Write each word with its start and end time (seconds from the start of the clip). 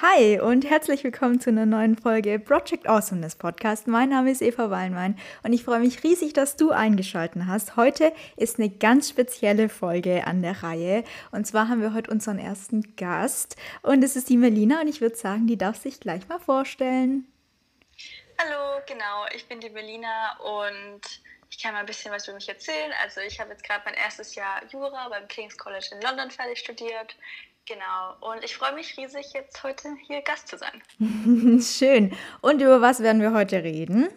Hi 0.00 0.38
und 0.38 0.64
herzlich 0.64 1.02
willkommen 1.02 1.40
zu 1.40 1.50
einer 1.50 1.66
neuen 1.66 1.98
Folge 1.98 2.38
Project 2.38 2.88
Awesomeness 2.88 3.34
Podcast. 3.34 3.88
Mein 3.88 4.10
Name 4.10 4.30
ist 4.30 4.42
Eva 4.42 4.70
Wallmein 4.70 5.18
und 5.42 5.52
ich 5.52 5.64
freue 5.64 5.80
mich 5.80 6.04
riesig, 6.04 6.32
dass 6.34 6.54
du 6.54 6.70
eingeschaltet 6.70 7.42
hast. 7.48 7.74
Heute 7.74 8.12
ist 8.36 8.60
eine 8.60 8.70
ganz 8.70 9.08
spezielle 9.08 9.68
Folge 9.68 10.24
an 10.24 10.40
der 10.40 10.62
Reihe 10.62 11.02
und 11.32 11.48
zwar 11.48 11.68
haben 11.68 11.82
wir 11.82 11.94
heute 11.94 12.12
unseren 12.12 12.38
ersten 12.38 12.94
Gast 12.94 13.56
und 13.82 14.04
es 14.04 14.14
ist 14.14 14.28
die 14.28 14.36
Melina 14.36 14.82
und 14.82 14.86
ich 14.86 15.00
würde 15.00 15.16
sagen, 15.16 15.48
die 15.48 15.58
darf 15.58 15.78
sich 15.78 15.98
gleich 15.98 16.28
mal 16.28 16.38
vorstellen. 16.38 17.26
Hallo, 18.40 18.80
genau, 18.86 19.26
ich 19.34 19.48
bin 19.48 19.58
die 19.58 19.70
Melina 19.70 20.38
und 20.38 21.00
ich 21.50 21.60
kann 21.60 21.72
mal 21.72 21.80
ein 21.80 21.86
bisschen 21.86 22.12
was 22.12 22.28
über 22.28 22.36
mich 22.36 22.48
erzählen. 22.48 22.92
Also 23.02 23.20
ich 23.20 23.40
habe 23.40 23.50
jetzt 23.50 23.64
gerade 23.64 23.82
mein 23.84 23.94
erstes 23.94 24.36
Jahr 24.36 24.62
Jura 24.70 25.08
beim 25.08 25.26
King's 25.26 25.58
College 25.58 25.88
in 25.90 26.00
London 26.02 26.30
fertig 26.30 26.60
studiert. 26.60 27.16
Genau. 27.68 28.16
Und 28.20 28.42
ich 28.42 28.56
freue 28.56 28.74
mich 28.74 28.96
riesig, 28.96 29.32
jetzt 29.34 29.62
heute 29.62 29.94
hier 30.06 30.22
Gast 30.22 30.48
zu 30.48 30.56
sein. 30.56 30.82
Schön. 31.60 32.16
Und 32.40 32.62
über 32.62 32.80
was 32.80 33.02
werden 33.02 33.20
wir 33.20 33.34
heute 33.34 33.62
reden? 33.62 34.08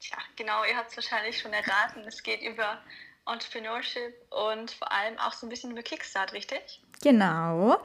Tja, 0.00 0.16
genau, 0.36 0.64
ihr 0.64 0.74
habt 0.74 0.90
es 0.90 0.96
wahrscheinlich 0.96 1.38
schon 1.38 1.52
erraten. 1.52 2.02
Es 2.06 2.22
geht 2.22 2.40
über 2.40 2.78
Entrepreneurship 3.26 4.14
und 4.30 4.70
vor 4.70 4.90
allem 4.90 5.18
auch 5.18 5.34
so 5.34 5.46
ein 5.46 5.50
bisschen 5.50 5.72
über 5.72 5.82
Kickstart, 5.82 6.32
richtig? 6.32 6.80
Genau. 7.02 7.78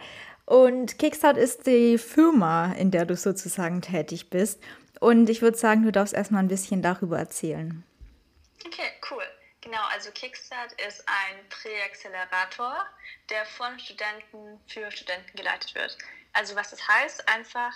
Und 0.46 0.98
Kickstart 1.00 1.36
ist 1.36 1.68
die 1.68 1.98
Firma, 1.98 2.72
in 2.74 2.92
der 2.92 3.06
du 3.06 3.18
sozusagen 3.18 3.82
tätig 3.82 4.30
bist. 4.30 4.64
Und 5.02 5.30
ich 5.30 5.42
würde 5.42 5.58
sagen, 5.58 5.84
du 5.84 5.92
darfst 5.92 6.14
erstmal 6.14 6.44
ein 6.44 6.48
bisschen 6.48 6.82
darüber 6.82 7.20
erzählen. 7.20 7.84
Okay, 8.66 8.90
cool. 9.12 9.24
Genau, 9.64 9.82
also 9.94 10.12
Kickstart 10.12 10.74
ist 10.74 11.08
ein 11.08 11.48
Präaccelerator, 11.48 12.86
der 13.30 13.46
von 13.46 13.80
Studenten 13.80 14.60
für 14.68 14.92
Studenten 14.92 15.38
geleitet 15.38 15.74
wird. 15.74 15.98
Also 16.34 16.58
was 16.58 16.72
das 16.72 16.86
heißt, 16.86 17.30
einfach 17.30 17.72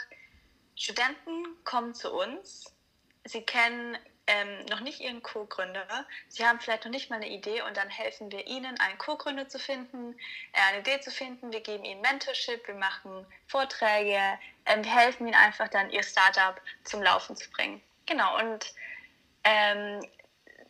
Studenten 0.76 1.46
kommen 1.64 1.96
zu 1.96 2.12
uns, 2.12 2.76
sie 3.24 3.42
kennen 3.42 3.98
ähm, 4.28 4.66
noch 4.66 4.82
nicht 4.82 5.00
ihren 5.00 5.24
Co-Gründer, 5.24 6.06
sie 6.28 6.46
haben 6.46 6.60
vielleicht 6.60 6.84
noch 6.84 6.92
nicht 6.92 7.10
mal 7.10 7.16
eine 7.16 7.30
Idee 7.30 7.62
und 7.62 7.78
dann 7.78 7.90
helfen 7.90 8.30
wir 8.34 8.46
ihnen, 8.48 8.78
einen 8.82 8.98
Co-Gründer 8.98 9.48
zu 9.48 9.58
finden, 9.58 10.14
äh, 10.52 10.60
eine 10.68 10.80
Idee 10.80 11.00
zu 11.00 11.10
finden, 11.10 11.54
wir 11.54 11.62
geben 11.62 11.86
ihnen 11.86 12.02
Mentorship, 12.02 12.68
wir 12.68 12.76
machen 12.76 13.26
Vorträge, 13.48 14.38
ähm, 14.66 14.84
wir 14.84 14.94
helfen 14.94 15.26
ihnen 15.26 15.38
einfach 15.38 15.70
dann 15.70 15.90
ihr 15.92 16.04
Startup 16.04 16.60
zum 16.84 17.02
Laufen 17.02 17.38
zu 17.38 17.50
bringen. 17.50 17.82
Genau, 18.06 18.38
und 18.40 18.74
ähm, 19.46 20.02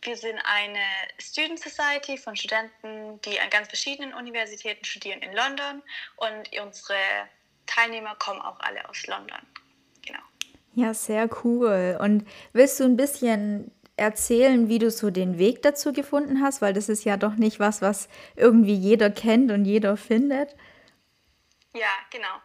wir 0.01 0.15
sind 0.15 0.39
eine 0.43 0.79
Student 1.17 1.59
Society 1.59 2.17
von 2.17 2.35
Studenten, 2.35 3.21
die 3.21 3.39
an 3.39 3.49
ganz 3.49 3.67
verschiedenen 3.67 4.13
Universitäten 4.13 4.85
studieren 4.85 5.21
in 5.21 5.33
London 5.33 5.81
und 6.17 6.49
unsere 6.61 6.95
Teilnehmer 7.65 8.15
kommen 8.15 8.41
auch 8.41 8.59
alle 8.59 8.87
aus 8.89 9.05
London. 9.07 9.39
Genau. 10.05 10.19
Ja, 10.73 10.93
sehr 10.93 11.29
cool. 11.43 11.97
Und 12.01 12.27
willst 12.53 12.79
du 12.79 12.85
ein 12.85 12.97
bisschen 12.97 13.71
erzählen, 13.97 14.69
wie 14.69 14.79
du 14.79 14.91
so 14.91 15.09
den 15.09 15.37
Weg 15.37 15.61
dazu 15.61 15.91
gefunden 15.91 16.41
hast? 16.41 16.61
Weil 16.61 16.73
das 16.73 16.89
ist 16.89 17.03
ja 17.03 17.17
doch 17.17 17.35
nicht 17.35 17.59
was, 17.59 17.81
was 17.81 18.07
irgendwie 18.35 18.75
jeder 18.75 19.09
kennt 19.09 19.51
und 19.51 19.65
jeder 19.65 19.97
findet. 19.97 20.55
Ja, 21.73 21.91
genau. 22.11 22.41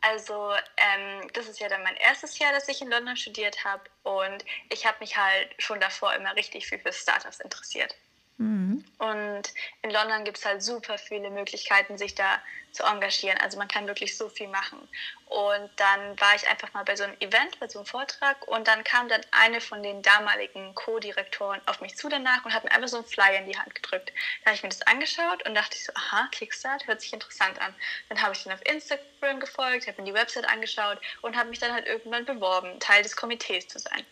Also 0.00 0.52
ähm, 0.76 1.28
das 1.32 1.48
ist 1.48 1.60
ja 1.60 1.68
dann 1.68 1.82
mein 1.82 1.96
erstes 1.96 2.38
Jahr, 2.38 2.52
dass 2.52 2.68
ich 2.68 2.80
in 2.80 2.90
London 2.90 3.16
studiert 3.16 3.64
habe 3.64 3.82
und 4.04 4.44
ich 4.70 4.86
habe 4.86 4.98
mich 5.00 5.16
halt 5.16 5.54
schon 5.58 5.80
davor 5.80 6.14
immer 6.14 6.34
richtig 6.36 6.66
viel 6.68 6.78
für 6.78 6.92
Startups 6.92 7.40
interessiert. 7.40 7.94
Mhm. 8.38 8.84
Und 8.98 9.42
in 9.82 9.90
London 9.90 10.24
gibt 10.24 10.38
es 10.38 10.46
halt 10.46 10.62
super 10.62 10.96
viele 10.96 11.30
Möglichkeiten, 11.30 11.98
sich 11.98 12.14
da 12.14 12.40
zu 12.70 12.84
engagieren. 12.84 13.36
Also 13.38 13.58
man 13.58 13.66
kann 13.66 13.88
wirklich 13.88 14.16
so 14.16 14.28
viel 14.28 14.46
machen. 14.46 14.78
Und 15.26 15.70
dann 15.76 16.20
war 16.20 16.34
ich 16.36 16.48
einfach 16.48 16.72
mal 16.72 16.84
bei 16.84 16.94
so 16.94 17.02
einem 17.02 17.16
Event, 17.18 17.58
bei 17.58 17.68
so 17.68 17.80
einem 17.80 17.86
Vortrag 17.86 18.46
und 18.46 18.68
dann 18.68 18.84
kam 18.84 19.08
dann 19.08 19.20
eine 19.32 19.60
von 19.60 19.82
den 19.82 20.02
damaligen 20.02 20.74
Co-Direktoren 20.74 21.60
auf 21.66 21.80
mich 21.80 21.96
zu 21.96 22.08
danach 22.08 22.44
und 22.44 22.54
hat 22.54 22.62
mir 22.64 22.70
einfach 22.70 22.88
so 22.88 22.98
einen 22.98 23.06
Flyer 23.06 23.38
in 23.38 23.50
die 23.50 23.58
Hand 23.58 23.74
gedrückt. 23.74 24.12
Da 24.44 24.50
habe 24.50 24.56
ich 24.56 24.62
mir 24.62 24.68
das 24.68 24.82
angeschaut 24.82 25.46
und 25.46 25.54
dachte 25.54 25.76
ich 25.76 25.84
so, 25.84 25.92
aha, 25.94 26.28
Kickstart, 26.30 26.86
hört 26.86 27.00
sich 27.00 27.12
interessant 27.12 27.60
an. 27.60 27.74
Dann 28.08 28.22
habe 28.22 28.34
ich 28.34 28.44
den 28.44 28.52
auf 28.52 28.64
Instagram 28.64 29.40
gefolgt, 29.40 29.88
habe 29.88 30.00
mir 30.00 30.12
die 30.12 30.14
Website 30.14 30.48
angeschaut 30.48 31.00
und 31.22 31.36
habe 31.36 31.50
mich 31.50 31.58
dann 31.58 31.72
halt 31.72 31.86
irgendwann 31.86 32.24
beworben, 32.24 32.78
Teil 32.78 33.02
des 33.02 33.16
Komitees 33.16 33.66
zu 33.66 33.80
sein. 33.80 34.06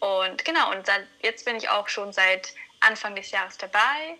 Und 0.00 0.44
genau, 0.44 0.70
und 0.70 0.86
dann, 0.86 1.06
jetzt 1.22 1.44
bin 1.46 1.56
ich 1.56 1.70
auch 1.70 1.88
schon 1.88 2.12
seit 2.12 2.52
Anfang 2.84 3.14
des 3.16 3.30
Jahres 3.30 3.58
dabei 3.58 4.18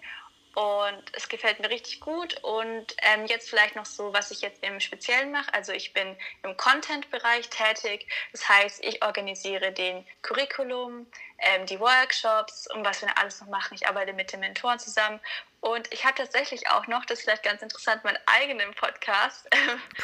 und 0.55 1.03
es 1.13 1.29
gefällt 1.29 1.59
mir 1.59 1.69
richtig 1.69 2.01
gut. 2.01 2.37
Und 2.43 2.87
ähm, 3.03 3.27
jetzt 3.27 3.51
vielleicht 3.51 3.75
noch 3.75 3.87
so, 3.87 4.13
was 4.13 4.31
ich 4.31 4.41
jetzt 4.41 4.63
im 4.63 4.79
Speziellen 4.79 5.33
mache. 5.33 5.53
Also 5.53 5.73
ich 5.73 5.93
bin 5.93 6.17
im 6.45 6.57
Content-Bereich 6.57 7.49
tätig. 7.51 8.07
Das 8.31 8.49
heißt, 8.49 8.85
ich 8.85 9.05
organisiere 9.05 9.73
den 9.73 10.07
Curriculum, 10.23 11.07
ähm, 11.39 11.67
die 11.67 11.81
Workshops 11.81 12.69
und 12.73 12.85
was 12.85 13.03
wir 13.03 13.19
alles 13.19 13.41
noch 13.41 13.49
machen. 13.49 13.75
Ich 13.75 13.89
arbeite 13.89 14.13
mit 14.13 14.33
den 14.33 14.41
Mentoren 14.41 14.79
zusammen. 14.79 15.19
Und 15.61 15.93
ich 15.93 16.05
habe 16.05 16.15
tatsächlich 16.15 16.69
auch 16.69 16.87
noch, 16.87 17.05
das 17.05 17.19
ist 17.19 17.25
vielleicht 17.25 17.43
ganz 17.43 17.63
interessant, 17.63 18.05
meinen 18.05 18.19
eigenen 18.27 18.73
Podcast. 18.75 19.49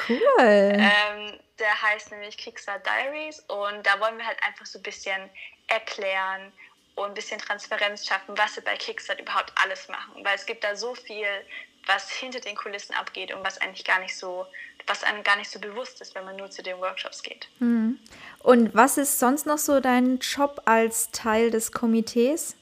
Cool. 0.09 0.19
ähm, 0.38 1.38
der 1.60 1.82
heißt 1.82 2.10
nämlich 2.10 2.37
Kickstart 2.37 2.84
Diaries. 2.84 3.38
Und 3.47 3.87
da 3.87 4.00
wollen 4.00 4.19
wir 4.19 4.27
halt 4.27 4.42
einfach 4.42 4.66
so 4.66 4.81
ein 4.81 4.82
bisschen 4.82 5.31
erklären, 5.69 6.53
und 7.02 7.10
ein 7.10 7.14
bisschen 7.14 7.40
Transparenz 7.40 8.06
schaffen, 8.06 8.36
was 8.36 8.54
sie 8.54 8.60
bei 8.60 8.76
Kickstart 8.76 9.20
überhaupt 9.20 9.52
alles 9.62 9.88
machen. 9.88 10.24
Weil 10.24 10.34
es 10.34 10.46
gibt 10.46 10.64
da 10.64 10.76
so 10.76 10.94
viel, 10.94 11.26
was 11.86 12.10
hinter 12.10 12.40
den 12.40 12.56
Kulissen 12.56 12.94
abgeht 12.94 13.32
und 13.32 13.44
was 13.44 13.58
eigentlich 13.58 13.84
gar 13.84 14.00
nicht 14.00 14.16
so, 14.16 14.46
was 14.86 15.02
einem 15.02 15.22
gar 15.22 15.36
nicht 15.36 15.50
so 15.50 15.58
bewusst 15.58 16.00
ist, 16.00 16.14
wenn 16.14 16.24
man 16.24 16.36
nur 16.36 16.50
zu 16.50 16.62
den 16.62 16.78
Workshops 16.78 17.22
geht. 17.22 17.48
Mhm. 17.58 17.98
Und 18.40 18.74
was 18.74 18.98
ist 18.98 19.18
sonst 19.18 19.46
noch 19.46 19.58
so 19.58 19.80
dein 19.80 20.18
Job 20.18 20.62
als 20.66 21.10
Teil 21.10 21.50
des 21.50 21.72
Komitees? 21.72 22.56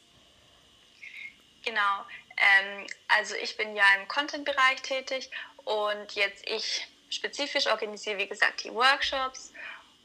Genau. 1.64 2.06
Ähm, 2.36 2.86
also 3.08 3.34
ich 3.42 3.56
bin 3.56 3.74
ja 3.74 3.84
im 4.00 4.08
Content-Bereich 4.08 4.82
tätig 4.82 5.30
und 5.64 6.12
jetzt 6.12 6.48
ich 6.48 6.86
spezifisch 7.10 7.66
organisiere, 7.66 8.18
wie 8.18 8.28
gesagt, 8.28 8.64
die 8.64 8.72
Workshops 8.72 9.52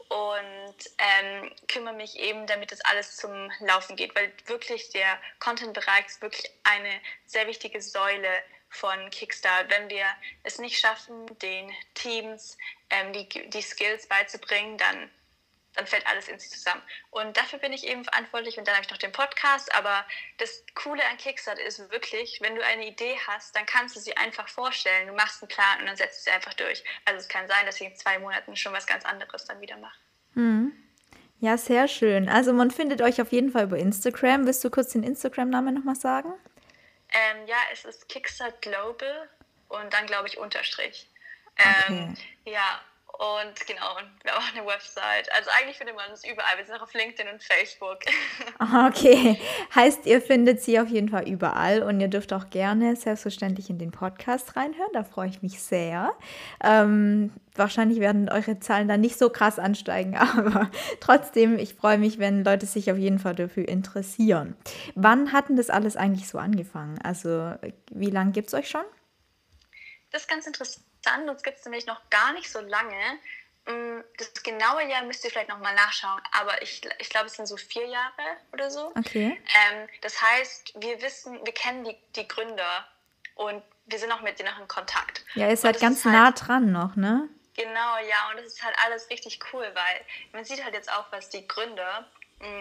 und 0.08 0.76
ähm, 0.98 1.52
kümmere 1.68 1.94
mich 1.94 2.18
eben, 2.18 2.46
damit 2.46 2.72
das 2.72 2.80
alles 2.82 3.16
zum 3.16 3.50
Laufen 3.60 3.96
geht, 3.96 4.14
weil 4.14 4.32
wirklich 4.46 4.90
der 4.90 5.20
Content-Bereich 5.40 6.06
ist 6.06 6.22
wirklich 6.22 6.50
eine 6.64 7.00
sehr 7.26 7.46
wichtige 7.46 7.80
Säule 7.80 8.28
von 8.68 9.10
Kickstart. 9.10 9.70
Wenn 9.70 9.88
wir 9.88 10.06
es 10.42 10.58
nicht 10.58 10.78
schaffen, 10.78 11.26
den 11.38 11.72
Teams 11.94 12.56
ähm, 12.90 13.12
die, 13.12 13.28
die 13.50 13.62
Skills 13.62 14.06
beizubringen, 14.06 14.78
dann 14.78 15.10
dann 15.74 15.86
fällt 15.86 16.06
alles 16.06 16.28
in 16.28 16.38
sich 16.38 16.50
zusammen. 16.50 16.82
Und 17.10 17.36
dafür 17.36 17.58
bin 17.58 17.72
ich 17.72 17.86
eben 17.86 18.04
verantwortlich 18.04 18.58
und 18.58 18.66
dann 18.66 18.74
habe 18.74 18.84
ich 18.84 18.90
noch 18.90 18.98
den 18.98 19.12
Podcast. 19.12 19.74
Aber 19.74 20.04
das 20.38 20.64
Coole 20.74 21.04
an 21.10 21.16
Kickstart 21.16 21.58
ist 21.58 21.90
wirklich, 21.90 22.38
wenn 22.40 22.54
du 22.54 22.64
eine 22.64 22.86
Idee 22.86 23.16
hast, 23.26 23.54
dann 23.56 23.66
kannst 23.66 23.96
du 23.96 24.00
sie 24.00 24.16
einfach 24.16 24.48
vorstellen. 24.48 25.08
Du 25.08 25.14
machst 25.14 25.42
einen 25.42 25.48
Plan 25.48 25.80
und 25.80 25.86
dann 25.86 25.96
setzt 25.96 26.20
du 26.20 26.30
sie 26.30 26.34
einfach 26.34 26.54
durch. 26.54 26.84
Also 27.04 27.20
es 27.20 27.28
kann 27.28 27.46
sein, 27.48 27.66
dass 27.66 27.80
ich 27.80 27.88
in 27.88 27.96
zwei 27.96 28.18
Monaten 28.18 28.56
schon 28.56 28.72
was 28.72 28.86
ganz 28.86 29.04
anderes 29.04 29.44
dann 29.44 29.60
wieder 29.60 29.76
mache. 29.76 29.98
Hm. 30.34 30.72
Ja, 31.40 31.58
sehr 31.58 31.88
schön. 31.88 32.28
Also 32.28 32.52
man 32.52 32.70
findet 32.70 33.02
euch 33.02 33.20
auf 33.20 33.32
jeden 33.32 33.50
Fall 33.50 33.64
über 33.64 33.76
Instagram. 33.76 34.46
Willst 34.46 34.64
du 34.64 34.70
kurz 34.70 34.92
den 34.92 35.02
Instagram-Namen 35.02 35.74
nochmal 35.74 35.96
sagen? 35.96 36.32
Ähm, 37.12 37.46
ja, 37.46 37.56
es 37.72 37.84
ist 37.84 38.08
Kickstart 38.08 38.62
Global 38.62 39.28
und 39.68 39.92
dann 39.92 40.06
glaube 40.06 40.28
ich 40.28 40.38
Unterstrich. 40.38 41.08
Ähm, 41.56 42.14
okay. 42.14 42.52
Ja, 42.52 42.80
und 43.18 43.66
genau, 43.66 43.96
und 43.96 44.10
wir 44.24 44.32
haben 44.32 44.42
auch 44.42 44.56
eine 44.56 44.66
Website. 44.66 45.30
Also 45.32 45.48
eigentlich 45.56 45.76
findet 45.76 45.94
man 45.94 46.10
uns 46.10 46.24
überall. 46.24 46.56
Wir 46.56 46.64
sind 46.64 46.74
auch 46.74 46.82
auf 46.82 46.94
LinkedIn 46.94 47.32
und 47.32 47.42
Facebook. 47.42 47.98
Okay, 48.86 49.38
heißt, 49.74 50.06
ihr 50.06 50.20
findet 50.20 50.60
sie 50.60 50.80
auf 50.80 50.88
jeden 50.88 51.08
Fall 51.08 51.28
überall 51.28 51.82
und 51.82 52.00
ihr 52.00 52.08
dürft 52.08 52.32
auch 52.32 52.50
gerne 52.50 52.96
selbstverständlich 52.96 53.70
in 53.70 53.78
den 53.78 53.92
Podcast 53.92 54.56
reinhören. 54.56 54.90
Da 54.92 55.04
freue 55.04 55.28
ich 55.28 55.42
mich 55.42 55.62
sehr. 55.62 56.12
Ähm, 56.62 57.32
wahrscheinlich 57.54 58.00
werden 58.00 58.28
eure 58.28 58.58
Zahlen 58.60 58.88
dann 58.88 59.00
nicht 59.00 59.18
so 59.18 59.30
krass 59.30 59.58
ansteigen, 59.58 60.16
aber 60.36 60.70
trotzdem, 61.00 61.58
ich 61.58 61.74
freue 61.74 61.98
mich, 61.98 62.18
wenn 62.18 62.42
Leute 62.42 62.66
sich 62.66 62.90
auf 62.90 62.98
jeden 62.98 63.18
Fall 63.18 63.34
dafür 63.34 63.68
interessieren. 63.68 64.56
Wann 64.94 65.32
hat 65.32 65.48
denn 65.48 65.56
das 65.56 65.70
alles 65.70 65.96
eigentlich 65.96 66.28
so 66.28 66.38
angefangen? 66.38 66.98
Also, 67.02 67.54
wie 67.90 68.10
lange 68.10 68.32
gibt 68.32 68.48
es 68.48 68.54
euch 68.54 68.68
schon? 68.68 68.84
Das 70.10 70.22
ist 70.22 70.28
ganz 70.28 70.46
interessant 70.46 70.84
uns 71.28 71.42
gibt 71.42 71.58
es 71.58 71.64
nämlich 71.64 71.86
noch 71.86 72.00
gar 72.10 72.32
nicht 72.32 72.50
so 72.50 72.60
lange. 72.60 73.18
Mm, 73.66 74.00
das 74.18 74.42
genaue 74.42 74.84
Jahr 74.88 75.02
müsst 75.04 75.24
ihr 75.24 75.30
vielleicht 75.30 75.48
nochmal 75.48 75.74
nachschauen, 75.74 76.20
aber 76.32 76.60
ich, 76.62 76.82
ich 76.98 77.08
glaube, 77.08 77.26
es 77.26 77.34
sind 77.34 77.46
so 77.46 77.56
vier 77.56 77.86
Jahre 77.86 78.36
oder 78.52 78.70
so. 78.70 78.92
Okay. 78.96 79.40
Ähm, 79.72 79.88
das 80.02 80.20
heißt, 80.20 80.74
wir 80.80 81.00
wissen, 81.00 81.40
wir 81.44 81.54
kennen 81.54 81.84
die, 81.84 81.96
die 82.16 82.28
Gründer 82.28 82.86
und 83.36 83.62
wir 83.86 83.98
sind 83.98 84.12
auch 84.12 84.20
mit 84.20 84.38
denen 84.38 84.50
noch 84.50 84.60
in 84.60 84.68
Kontakt. 84.68 85.24
Ja, 85.34 85.48
ihr 85.48 85.56
seid 85.56 85.80
ganz 85.80 86.04
nah 86.04 86.26
halt, 86.26 86.46
dran 86.46 86.72
noch, 86.72 86.96
ne? 86.96 87.28
Genau, 87.56 87.96
ja, 88.08 88.30
und 88.30 88.38
das 88.38 88.46
ist 88.46 88.62
halt 88.62 88.76
alles 88.84 89.08
richtig 89.10 89.38
cool, 89.52 89.70
weil 89.74 90.04
man 90.32 90.44
sieht 90.44 90.62
halt 90.64 90.74
jetzt 90.74 90.90
auch, 90.90 91.06
was 91.10 91.28
die 91.30 91.46
Gründer 91.46 92.06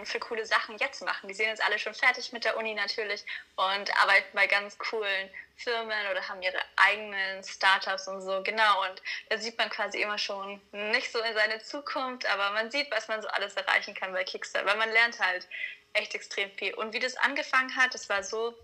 für 0.04 0.20
coole 0.20 0.46
Sachen 0.46 0.78
jetzt 0.78 1.04
machen. 1.04 1.28
Die 1.28 1.34
sind 1.34 1.48
jetzt 1.48 1.64
alle 1.64 1.78
schon 1.80 1.94
fertig 1.94 2.32
mit 2.32 2.46
der 2.46 2.58
Uni 2.58 2.74
natürlich 2.74 3.26
und 3.56 3.96
arbeiten 4.02 4.30
bei 4.34 4.48
ganz 4.48 4.78
coolen 4.78 5.30
Firmen 5.58 6.08
oder 6.12 6.28
haben 6.28 6.42
ihre 6.42 6.60
eigenen 6.76 7.44
Startups 7.44 8.08
und 8.08 8.22
so, 8.22 8.42
genau. 8.44 8.82
Und 8.90 9.02
da 9.30 9.38
sieht 9.38 9.58
man 9.58 9.70
quasi 9.70 10.02
immer 10.02 10.18
schon 10.18 10.62
nicht 10.72 11.12
so 11.12 11.20
in 11.20 11.34
seine 11.34 11.60
Zukunft, 11.60 12.26
aber 12.28 12.52
man 12.52 12.72
sieht, 12.72 12.90
was 12.92 13.08
man 13.08 13.22
so 13.22 13.28
alles 13.30 13.56
erreichen 13.56 13.94
kann 13.94 14.14
bei 14.14 14.24
Kickstarter, 14.24 14.68
weil 14.68 14.78
man 14.78 14.92
lernt 14.92 15.20
halt 15.20 15.48
echt 15.94 16.16
extrem 16.16 16.52
viel. 16.52 16.74
Und 16.76 16.94
wie 16.94 17.00
das 17.00 17.18
angefangen 17.18 17.76
hat, 17.76 17.94
das 17.94 18.10
war 18.10 18.24
so, 18.24 18.58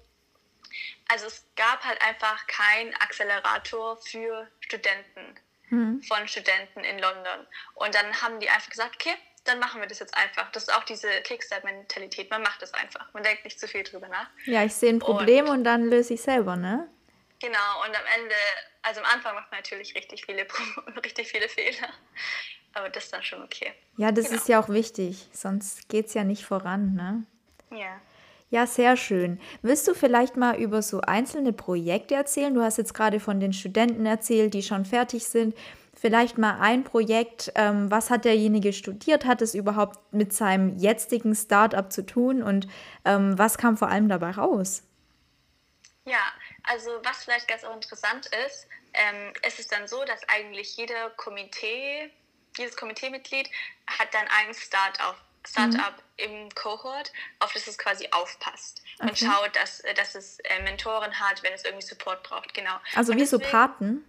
also 1.10 1.28
es 1.28 1.46
gab 1.56 1.84
halt 1.84 2.02
einfach 2.02 2.48
keinen 2.48 2.94
Accelerator 2.96 3.98
für 3.98 4.48
Studenten 4.62 5.36
mhm. 5.70 6.02
von 6.04 6.28
Studenten 6.28 6.84
in 6.84 7.00
London. 7.00 7.48
Und 7.76 7.94
dann 7.94 8.22
haben 8.22 8.40
die 8.40 8.50
einfach 8.50 8.70
gesagt, 8.70 8.96
okay, 8.96 9.16
dann 9.50 9.60
machen 9.60 9.82
wir 9.82 9.88
das 9.88 10.00
jetzt 10.00 10.16
einfach. 10.16 10.52
Das 10.52 10.64
ist 10.64 10.74
auch 10.74 10.84
diese 10.84 11.10
Kickstart-Mentalität. 11.24 12.30
Man 12.30 12.42
macht 12.42 12.62
das 12.62 12.74
einfach. 12.74 13.12
Man 13.14 13.24
denkt 13.24 13.44
nicht 13.44 13.60
zu 13.60 13.68
viel 13.68 13.84
drüber 13.84 14.08
nach. 14.08 14.28
Ja, 14.46 14.64
ich 14.64 14.74
sehe 14.74 14.90
ein 14.90 15.00
Problem 15.00 15.46
und, 15.46 15.58
und 15.58 15.64
dann 15.64 15.84
löse 15.90 16.14
ich 16.14 16.22
selber, 16.22 16.56
ne? 16.56 16.88
Genau, 17.42 17.86
und 17.86 17.96
am 17.96 18.06
Ende, 18.22 18.36
also 18.82 19.00
am 19.00 19.06
Anfang 19.08 19.34
macht 19.34 19.50
man 19.52 19.60
natürlich 19.60 19.96
richtig 19.96 20.26
viele, 20.26 20.46
richtig 21.04 21.28
viele 21.28 21.50
Fehler. 21.50 21.90
Aber 22.74 22.90
das 22.90 23.06
ist 23.06 23.14
dann 23.14 23.24
schon 23.24 23.42
okay. 23.42 23.74
Ja, 23.98 24.12
das 24.12 24.26
genau. 24.26 24.38
ist 24.38 24.48
ja 24.48 24.62
auch 24.62 24.70
wichtig, 24.70 25.28
sonst 25.32 25.90
geht 25.90 26.08
es 26.08 26.14
ja 26.14 26.24
nicht 26.24 26.46
voran, 26.46 26.94
ne? 26.94 27.24
Ja. 27.78 28.00
Ja, 28.52 28.66
sehr 28.66 28.98
schön. 28.98 29.40
Willst 29.62 29.88
du 29.88 29.94
vielleicht 29.94 30.36
mal 30.36 30.60
über 30.60 30.82
so 30.82 31.02
einzelne 31.02 31.54
Projekte 31.54 32.16
erzählen? 32.16 32.54
Du 32.54 32.64
hast 32.64 32.78
jetzt 32.78 32.96
gerade 32.96 33.20
von 33.20 33.40
den 33.40 33.54
Studenten 33.54 34.08
erzählt, 34.08 34.56
die 34.56 34.64
schon 34.64 34.86
fertig 34.86 35.26
sind. 35.26 35.56
Vielleicht 36.00 36.38
mal 36.38 36.60
ein 36.62 36.86
Projekt. 36.86 37.52
Ähm, 37.56 37.92
was 37.92 38.10
hat 38.10 38.24
derjenige 38.24 38.72
studiert? 38.72 39.26
Hat 39.26 39.42
es 39.42 39.54
überhaupt 39.54 40.14
mit 40.14 40.34
seinem 40.34 40.78
jetzigen 40.78 41.36
Startup 41.36 41.92
zu 41.92 42.06
tun? 42.06 42.42
Und 42.42 42.68
ähm, 43.04 43.38
was 43.38 43.58
kam 43.58 43.76
vor 43.76 43.90
allem 43.90 44.08
dabei 44.08 44.32
raus? 44.32 44.84
Ja, 46.06 46.22
also 46.64 46.90
was 47.04 47.26
vielleicht 47.26 47.50
ganz 47.50 47.66
auch 47.66 47.76
interessant 47.76 48.28
ist, 48.46 48.68
ähm, 48.94 49.34
es 49.44 49.60
ist 49.60 49.74
dann 49.74 49.88
so, 49.88 50.04
dass 50.06 50.22
eigentlich 50.30 50.78
jeder 50.78 51.10
Komitee, 51.18 52.10
jedes 52.58 52.78
Komiteemitglied 52.78 53.50
hat 53.88 54.14
dann 54.14 54.26
ein 54.28 54.54
Startup 54.54 55.16
Startup 55.48 55.96
mhm. 56.18 56.44
im 56.44 56.50
Cohort, 56.56 57.12
auf 57.40 57.54
das 57.54 57.68
es 57.68 57.78
quasi 57.78 58.08
aufpasst 58.12 58.82
okay. 59.00 59.10
und 59.10 59.18
schaut, 59.18 59.56
dass, 59.56 59.80
äh, 59.82 59.94
dass 59.94 60.16
es 60.16 60.40
äh, 60.40 60.62
Mentoren 60.64 61.18
hat, 61.20 61.44
wenn 61.44 61.54
es 61.54 61.64
irgendwie 61.64 61.86
Support 61.86 62.24
braucht. 62.24 62.54
Genau. 62.54 62.76
Also 62.96 63.14
und 63.14 63.18
wie 63.18 63.24
deswegen, 63.24 63.44
so 63.44 63.50
Paten? 63.50 64.06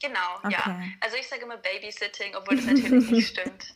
Genau, 0.00 0.36
okay. 0.44 0.52
ja. 0.52 0.82
Also 1.00 1.16
ich 1.16 1.28
sage 1.28 1.42
immer 1.42 1.56
Babysitting, 1.56 2.34
obwohl 2.36 2.56
das 2.56 2.66
natürlich 2.66 3.10
nicht 3.10 3.28
stimmt. 3.38 3.74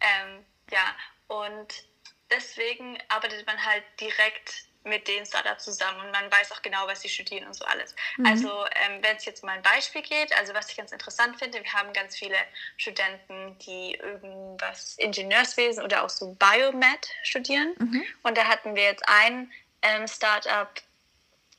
Ähm, 0.00 0.44
ja, 0.70 0.94
und 1.28 1.84
deswegen 2.30 2.98
arbeitet 3.08 3.46
man 3.46 3.64
halt 3.64 3.84
direkt 4.00 4.66
mit 4.86 5.08
den 5.08 5.26
Startups 5.26 5.64
zusammen 5.64 6.00
und 6.00 6.12
man 6.12 6.30
weiß 6.30 6.52
auch 6.52 6.62
genau, 6.62 6.86
was 6.86 7.00
sie 7.00 7.08
studieren 7.08 7.46
und 7.46 7.54
so 7.54 7.64
alles. 7.64 7.94
Mhm. 8.16 8.26
Also 8.26 8.48
ähm, 8.76 9.02
wenn 9.02 9.16
es 9.16 9.24
jetzt 9.24 9.42
mal 9.42 9.52
ein 9.52 9.62
Beispiel 9.62 10.02
geht, 10.02 10.36
also 10.38 10.54
was 10.54 10.70
ich 10.70 10.76
ganz 10.76 10.92
interessant 10.92 11.36
finde, 11.38 11.62
wir 11.62 11.72
haben 11.72 11.92
ganz 11.92 12.16
viele 12.16 12.36
Studenten, 12.76 13.58
die 13.58 13.94
irgendwas 13.94 14.96
Ingenieurswesen 14.98 15.82
oder 15.82 16.04
auch 16.04 16.08
so 16.08 16.34
Biomed 16.34 17.08
studieren 17.24 17.74
mhm. 17.78 18.04
und 18.22 18.38
da 18.38 18.44
hatten 18.44 18.76
wir 18.76 18.84
jetzt 18.84 19.02
ein 19.08 19.52
ähm, 19.82 20.06
Startup, 20.06 20.70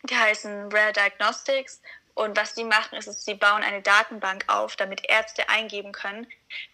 die 0.03 0.15
heißen 0.15 0.71
Rare 0.71 0.93
Diagnostics 0.93 1.81
und 2.17 2.35
was 2.35 2.55
die 2.55 2.63
machen, 2.63 2.97
ist, 2.97 3.25
sie 3.25 3.35
bauen 3.35 3.61
eine 3.61 3.83
Datenbank 3.83 4.45
auf, 4.47 4.75
damit 4.75 5.07
Ärzte 5.07 5.47
eingeben 5.49 5.91
können, 5.91 6.25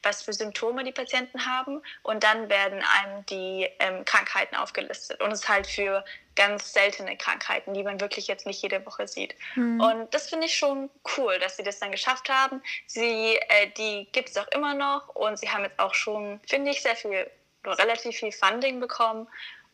was 0.01 0.21
für 0.21 0.31
Symptome 0.31 0.85
die 0.85 0.93
Patienten 0.93 1.45
haben. 1.45 1.81
Und 2.01 2.23
dann 2.23 2.47
werden 2.47 2.81
einem 2.81 3.25
die 3.25 3.67
ähm, 3.79 4.05
Krankheiten 4.05 4.55
aufgelistet. 4.55 5.19
Und 5.21 5.33
es 5.33 5.41
ist 5.41 5.49
halt 5.49 5.67
für 5.67 6.05
ganz 6.37 6.71
seltene 6.71 7.17
Krankheiten, 7.17 7.73
die 7.73 7.83
man 7.83 7.99
wirklich 7.99 8.27
jetzt 8.27 8.45
nicht 8.45 8.61
jede 8.61 8.85
Woche 8.85 9.05
sieht. 9.05 9.35
Mhm. 9.55 9.81
Und 9.81 10.13
das 10.13 10.29
finde 10.29 10.45
ich 10.45 10.55
schon 10.55 10.89
cool, 11.17 11.37
dass 11.39 11.57
sie 11.57 11.63
das 11.63 11.77
dann 11.77 11.91
geschafft 11.91 12.29
haben. 12.29 12.63
Sie, 12.87 13.35
äh, 13.35 13.67
die 13.77 14.07
gibt 14.13 14.29
es 14.29 14.37
auch 14.37 14.47
immer 14.53 14.73
noch. 14.73 15.09
Und 15.09 15.37
sie 15.37 15.49
haben 15.49 15.65
jetzt 15.65 15.77
auch 15.77 15.93
schon, 15.93 16.39
finde 16.47 16.71
ich, 16.71 16.81
sehr 16.81 16.95
viel, 16.95 17.29
relativ 17.65 18.15
viel 18.15 18.31
Funding 18.31 18.79
bekommen. 18.79 19.27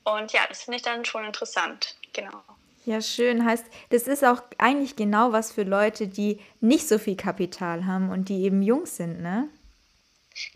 Und 0.03 0.33
ja, 0.33 0.47
das 0.49 0.63
finde 0.63 0.77
ich 0.77 0.83
dann 0.83 1.05
schon 1.05 1.25
interessant. 1.25 1.95
Genau. 2.13 2.41
Ja, 2.89 3.01
schön. 3.01 3.45
Heißt, 3.45 3.67
das 3.91 4.07
ist 4.07 4.25
auch 4.25 4.41
eigentlich 4.57 4.95
genau 4.95 5.31
was 5.31 5.51
für 5.51 5.61
Leute, 5.61 6.07
die 6.07 6.41
nicht 6.59 6.87
so 6.87 6.97
viel 6.97 7.15
Kapital 7.15 7.85
haben 7.85 8.09
und 8.09 8.29
die 8.29 8.41
eben 8.41 8.63
jung 8.63 8.87
sind, 8.87 9.21
ne? 9.21 9.47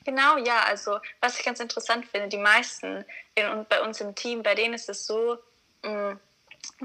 Genau, 0.03 0.37
ja. 0.37 0.63
Also, 0.63 0.97
was 1.21 1.37
ich 1.37 1.45
ganz 1.45 1.59
interessant 1.59 2.07
finde, 2.07 2.29
die 2.29 2.39
meisten 2.39 3.05
in, 3.35 3.67
bei 3.69 3.83
uns 3.83 4.01
im 4.01 4.15
Team, 4.15 4.41
bei 4.41 4.55
denen 4.55 4.73
ist 4.73 4.89
es 4.89 5.05
so, 5.05 5.37
mh, 5.83 6.13
mm, 6.13 6.19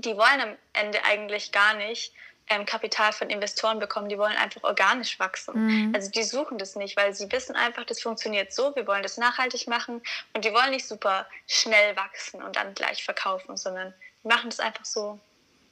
die 0.03 0.15
wollen 0.19 0.41
am 0.43 0.55
Ende 0.75 1.03
eigentlich 1.07 1.51
gar 1.51 1.73
nicht 1.77 2.13
ähm, 2.51 2.67
Kapital 2.67 3.15
von 3.15 3.31
Investoren 3.31 3.79
bekommen, 3.79 4.11
die 4.11 4.19
wollen 4.19 4.37
einfach 4.37 4.63
organisch 4.65 5.19
wachsen. 5.19 5.55
Mhm. 5.65 5.95
Also 5.95 6.11
die 6.11 6.25
suchen 6.25 6.59
das 6.59 6.77
nicht, 6.77 6.95
weil 6.99 7.15
sie 7.15 7.33
wissen 7.33 7.57
einfach, 7.57 7.87
das 7.87 8.03
funktioniert 8.03 8.53
so, 8.53 8.77
wir 8.77 8.87
wollen 8.87 9.03
das 9.03 9.17
nachhaltig 9.17 9.67
machen 9.67 10.03
und 10.35 10.45
die 10.45 10.53
wollen 10.53 10.73
nicht 10.73 10.87
super 10.87 11.27
schnell 11.47 11.97
wachsen 11.97 12.43
und 12.43 12.57
dann 12.57 12.75
gleich 12.75 13.03
verkaufen, 13.03 13.57
sondern 13.57 13.95
die 14.23 14.29
machen 14.29 14.51
das 14.51 14.61
einfach 14.61 14.85
so 14.85 15.19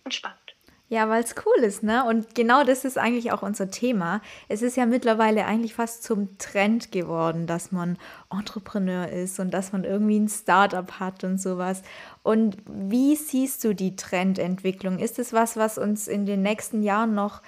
entspannt. 0.07 0.57
Ja, 0.89 1.09
weil 1.09 1.25
es 1.25 1.35
cool 1.45 1.65
ist, 1.65 1.83
ne? 1.83 2.05
Und 2.05 2.37
genau 2.37 2.63
das 2.63 2.85
ist 2.85 2.97
eigentlich 2.97 3.33
auch 3.33 3.43
unser 3.43 3.73
Thema. 3.73 4.23
Es 4.49 4.63
ist 4.63 4.77
ja 4.77 4.87
mittlerweile 4.87 5.45
eigentlich 5.45 5.75
fast 5.75 6.05
zum 6.05 6.39
Trend 6.39 6.93
geworden, 6.93 7.49
dass 7.49 7.73
man 7.73 7.99
Entrepreneur 8.31 9.09
ist 9.09 9.41
und 9.41 9.51
dass 9.51 9.73
man 9.73 9.83
irgendwie 9.83 10.21
ein 10.21 10.29
Startup 10.29 11.01
hat 11.01 11.25
und 11.25 11.39
sowas. 11.39 11.83
Und 12.23 12.59
wie 12.69 13.17
siehst 13.17 13.65
du 13.65 13.75
die 13.75 13.97
Trendentwicklung? 13.97 15.01
Ist 15.01 15.19
es 15.19 15.33
was, 15.33 15.57
was 15.57 15.77
uns 15.77 16.07
in 16.07 16.25
den 16.25 16.43
nächsten 16.43 16.85
Jahren 16.85 17.15
noch 17.17 17.43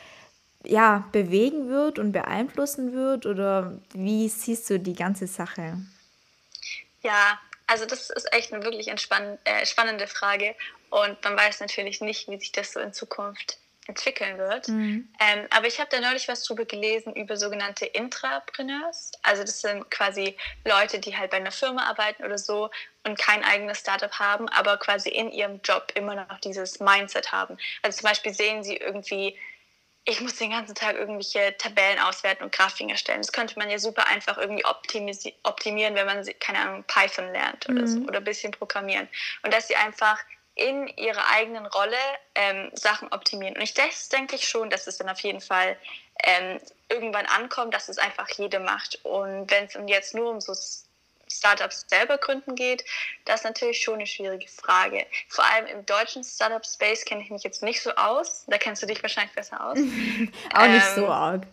ja, 0.64 1.06
bewegen 1.12 1.68
wird 1.68 2.00
und 2.00 2.10
beeinflussen 2.10 2.92
wird? 2.92 3.24
Oder 3.24 3.78
wie 3.94 4.28
siehst 4.28 4.68
du 4.68 4.80
die 4.80 4.94
ganze 4.94 5.28
Sache? 5.28 5.78
Ja, 7.02 7.38
also 7.68 7.86
das 7.86 8.10
ist 8.10 8.32
echt 8.32 8.52
eine 8.52 8.64
wirklich 8.64 8.88
äh, 8.88 9.66
spannende 9.66 10.08
Frage. 10.08 10.56
Und 10.90 11.22
man 11.24 11.36
weiß 11.36 11.60
natürlich 11.60 12.00
nicht, 12.00 12.28
wie 12.28 12.38
sich 12.38 12.52
das 12.52 12.72
so 12.72 12.80
in 12.80 12.92
Zukunft 12.92 13.58
entwickeln 13.88 14.38
wird. 14.38 14.68
Mhm. 14.68 15.08
Ähm, 15.18 15.46
aber 15.50 15.66
ich 15.66 15.80
habe 15.80 15.88
da 15.90 16.00
neulich 16.00 16.28
was 16.28 16.44
drüber 16.44 16.66
gelesen 16.66 17.14
über 17.14 17.36
sogenannte 17.36 17.86
Intrapreneurs. 17.86 19.12
Also 19.22 19.42
das 19.42 19.62
sind 19.62 19.90
quasi 19.90 20.36
Leute, 20.64 20.98
die 20.98 21.16
halt 21.16 21.30
bei 21.30 21.38
einer 21.38 21.50
Firma 21.50 21.88
arbeiten 21.88 22.22
oder 22.22 22.36
so 22.36 22.70
und 23.04 23.18
kein 23.18 23.42
eigenes 23.42 23.80
Startup 23.80 24.12
haben, 24.12 24.48
aber 24.50 24.76
quasi 24.76 25.08
in 25.08 25.32
ihrem 25.32 25.60
Job 25.64 25.90
immer 25.94 26.14
noch 26.14 26.38
dieses 26.40 26.80
Mindset 26.80 27.32
haben. 27.32 27.56
Also 27.82 28.00
zum 28.00 28.08
Beispiel 28.10 28.34
sehen 28.34 28.62
sie 28.62 28.76
irgendwie, 28.76 29.38
ich 30.04 30.20
muss 30.20 30.36
den 30.36 30.50
ganzen 30.50 30.74
Tag 30.74 30.96
irgendwelche 30.96 31.56
Tabellen 31.56 31.98
auswerten 31.98 32.44
und 32.44 32.52
Grafiken 32.52 32.90
erstellen. 32.90 33.22
Das 33.22 33.32
könnte 33.32 33.58
man 33.58 33.70
ja 33.70 33.78
super 33.78 34.06
einfach 34.06 34.36
irgendwie 34.36 34.64
optimieren, 34.66 35.94
wenn 35.94 36.06
man, 36.06 36.26
keine 36.40 36.60
Ahnung, 36.60 36.84
Python 36.86 37.32
lernt 37.32 37.66
oder 37.68 37.82
mhm. 37.82 37.86
so 37.86 38.00
oder 38.00 38.18
ein 38.18 38.24
bisschen 38.24 38.52
programmieren. 38.52 39.08
Und 39.42 39.54
dass 39.54 39.68
sie 39.68 39.76
einfach 39.76 40.18
in 40.58 40.88
ihrer 40.96 41.24
eigenen 41.30 41.66
Rolle 41.66 41.96
ähm, 42.34 42.70
Sachen 42.74 43.08
optimieren. 43.12 43.56
Und 43.56 43.62
ich 43.62 43.74
das 43.74 44.08
denke 44.08 44.36
ich 44.36 44.48
schon, 44.48 44.70
dass 44.70 44.86
es 44.86 44.98
dann 44.98 45.08
auf 45.08 45.20
jeden 45.20 45.40
Fall 45.40 45.76
ähm, 46.24 46.60
irgendwann 46.88 47.26
ankommt, 47.26 47.74
dass 47.74 47.88
es 47.88 47.98
einfach 47.98 48.28
jede 48.30 48.58
macht. 48.58 49.04
Und 49.04 49.50
wenn 49.50 49.64
es 49.64 49.78
jetzt 49.86 50.14
nur 50.14 50.30
um 50.30 50.40
so 50.40 50.52
Startups 51.30 51.84
selber 51.88 52.18
gründen 52.18 52.56
geht, 52.56 52.84
das 53.24 53.40
ist 53.40 53.44
natürlich 53.44 53.80
schon 53.82 53.94
eine 53.94 54.06
schwierige 54.06 54.48
Frage. 54.48 55.06
Vor 55.28 55.44
allem 55.44 55.66
im 55.66 55.86
deutschen 55.86 56.24
Startup-Space 56.24 57.04
kenne 57.04 57.22
ich 57.22 57.30
mich 57.30 57.44
jetzt 57.44 57.62
nicht 57.62 57.80
so 57.80 57.94
aus. 57.94 58.44
Da 58.48 58.58
kennst 58.58 58.82
du 58.82 58.86
dich 58.86 59.00
wahrscheinlich 59.02 59.34
besser 59.34 59.64
aus. 59.64 59.78
Auch 60.54 60.62
ähm, 60.64 60.72
nicht 60.72 60.86
so 60.94 61.04
ähm, 61.04 61.10
arg. 61.10 61.46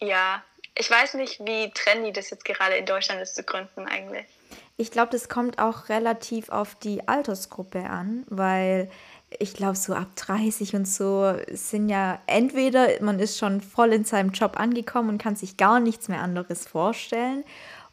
Ja, 0.00 0.42
ich 0.78 0.90
weiß 0.90 1.14
nicht, 1.14 1.44
wie 1.44 1.70
trendy 1.72 2.12
das 2.12 2.30
jetzt 2.30 2.44
gerade 2.44 2.76
in 2.76 2.86
Deutschland 2.86 3.20
ist 3.20 3.34
zu 3.34 3.42
gründen 3.42 3.86
eigentlich. 3.86 4.24
Ich 4.76 4.92
glaube, 4.92 5.10
das 5.10 5.28
kommt 5.28 5.58
auch 5.58 5.88
relativ 5.88 6.50
auf 6.50 6.76
die 6.76 7.06
Altersgruppe 7.08 7.80
an, 7.80 8.24
weil 8.28 8.88
ich 9.40 9.54
glaube, 9.54 9.76
so 9.76 9.92
ab 9.92 10.06
30 10.14 10.76
und 10.76 10.86
so 10.86 11.34
sind 11.50 11.88
ja 11.88 12.20
entweder 12.26 12.88
man 13.02 13.18
ist 13.18 13.38
schon 13.38 13.60
voll 13.60 13.92
in 13.92 14.04
seinem 14.04 14.30
Job 14.30 14.58
angekommen 14.58 15.10
und 15.10 15.18
kann 15.18 15.36
sich 15.36 15.56
gar 15.56 15.80
nichts 15.80 16.08
mehr 16.08 16.20
anderes 16.20 16.66
vorstellen. 16.66 17.44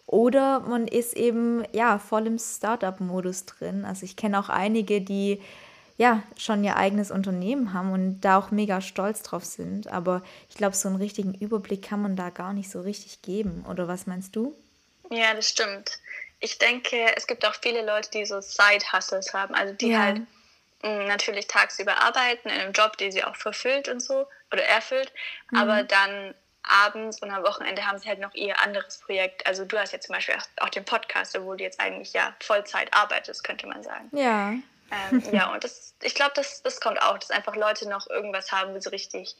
Oder 0.05 0.59
man 0.59 0.87
ist 0.87 1.17
eben 1.17 1.63
ja 1.73 1.97
voll 1.97 2.27
im 2.27 2.37
Startup-Modus 2.37 3.47
drin. 3.47 3.83
Also 3.83 4.05
ich 4.05 4.15
kenne 4.15 4.39
auch 4.39 4.49
einige, 4.49 5.01
die 5.01 5.41
ja 5.97 6.23
schon 6.37 6.63
ihr 6.63 6.75
eigenes 6.75 7.11
Unternehmen 7.11 7.73
haben 7.73 7.91
und 7.91 8.21
da 8.21 8.37
auch 8.37 8.51
mega 8.51 8.81
stolz 8.81 9.23
drauf 9.23 9.45
sind. 9.45 9.87
Aber 9.87 10.21
ich 10.49 10.55
glaube, 10.55 10.75
so 10.75 10.87
einen 10.89 10.97
richtigen 10.97 11.33
Überblick 11.33 11.83
kann 11.83 12.01
man 12.01 12.15
da 12.15 12.29
gar 12.29 12.53
nicht 12.53 12.69
so 12.69 12.81
richtig 12.81 13.21
geben. 13.21 13.65
Oder 13.69 13.87
was 13.87 14.07
meinst 14.07 14.35
du? 14.35 14.55
Ja, 15.09 15.33
das 15.33 15.49
stimmt 15.49 15.99
ich 16.39 16.57
denke, 16.57 17.15
es 17.15 17.27
gibt 17.27 17.45
auch 17.45 17.55
viele 17.61 17.85
Leute, 17.85 18.09
die 18.11 18.25
so 18.25 18.39
Side-Hustles 18.41 19.33
haben, 19.33 19.55
also 19.55 19.73
die 19.73 19.89
ja. 19.89 19.99
halt 19.99 20.21
mh, 20.83 20.89
mm, 20.89 21.07
natürlich 21.07 21.47
tagsüber 21.47 21.97
arbeiten 22.01 22.49
in 22.49 22.59
einem 22.59 22.73
Job, 22.73 22.97
den 22.97 23.11
sie 23.11 23.23
auch 23.23 23.35
verfüllt 23.35 23.87
und 23.89 23.99
so 23.99 24.27
oder 24.51 24.63
erfüllt, 24.63 25.11
mhm. 25.51 25.57
aber 25.57 25.83
dann 25.83 26.35
abends 26.63 27.21
und 27.21 27.29
am 27.31 27.43
Wochenende 27.43 27.85
haben 27.85 27.99
sie 27.99 28.07
halt 28.07 28.19
noch 28.19 28.33
ihr 28.33 28.59
anderes 28.61 28.97
Projekt. 28.97 29.45
Also 29.45 29.65
du 29.65 29.77
hast 29.77 29.93
ja 29.93 29.99
zum 29.99 30.15
Beispiel 30.15 30.35
auch 30.57 30.69
den 30.69 30.85
Podcast, 30.85 31.37
obwohl 31.37 31.57
du 31.57 31.63
jetzt 31.63 31.79
eigentlich 31.79 32.13
ja 32.13 32.35
Vollzeit 32.39 32.91
arbeitest, 32.93 33.43
könnte 33.43 33.67
man 33.67 33.83
sagen. 33.83 34.09
Ja. 34.11 34.53
Ähm, 34.91 35.21
ja, 35.31 35.51
und 35.53 35.63
das, 35.63 35.93
ich 36.01 36.15
glaube, 36.15 36.33
das, 36.35 36.61
das 36.61 36.79
kommt 36.79 37.01
auch, 37.01 37.17
dass 37.17 37.31
einfach 37.31 37.55
Leute 37.55 37.89
noch 37.89 38.09
irgendwas 38.09 38.51
haben, 38.51 38.73
wo 38.73 38.79
sie 38.79 38.89
richtig 38.89 39.35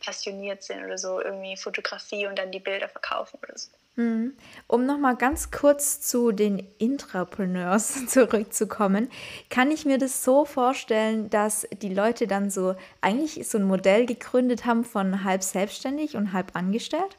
passioniert 0.00 0.62
sind 0.62 0.84
oder 0.84 0.98
so, 0.98 1.20
irgendwie 1.20 1.56
Fotografie 1.56 2.26
und 2.26 2.38
dann 2.38 2.52
die 2.52 2.60
Bilder 2.60 2.88
verkaufen 2.88 3.38
oder 3.42 3.58
so. 3.58 3.68
Mhm. 3.96 4.36
Um 4.68 4.86
nochmal 4.86 5.16
ganz 5.16 5.50
kurz 5.50 6.00
zu 6.00 6.30
den 6.30 6.64
Intrapreneurs 6.78 8.06
zurückzukommen, 8.06 9.10
kann 9.50 9.72
ich 9.72 9.84
mir 9.84 9.98
das 9.98 10.22
so 10.22 10.44
vorstellen, 10.44 11.30
dass 11.30 11.66
die 11.82 11.92
Leute 11.92 12.28
dann 12.28 12.48
so 12.48 12.76
eigentlich 13.00 13.48
so 13.48 13.58
ein 13.58 13.64
Modell 13.64 14.06
gegründet 14.06 14.66
haben 14.66 14.84
von 14.84 15.24
halb 15.24 15.42
selbstständig 15.42 16.16
und 16.16 16.32
halb 16.32 16.54
angestellt? 16.54 17.16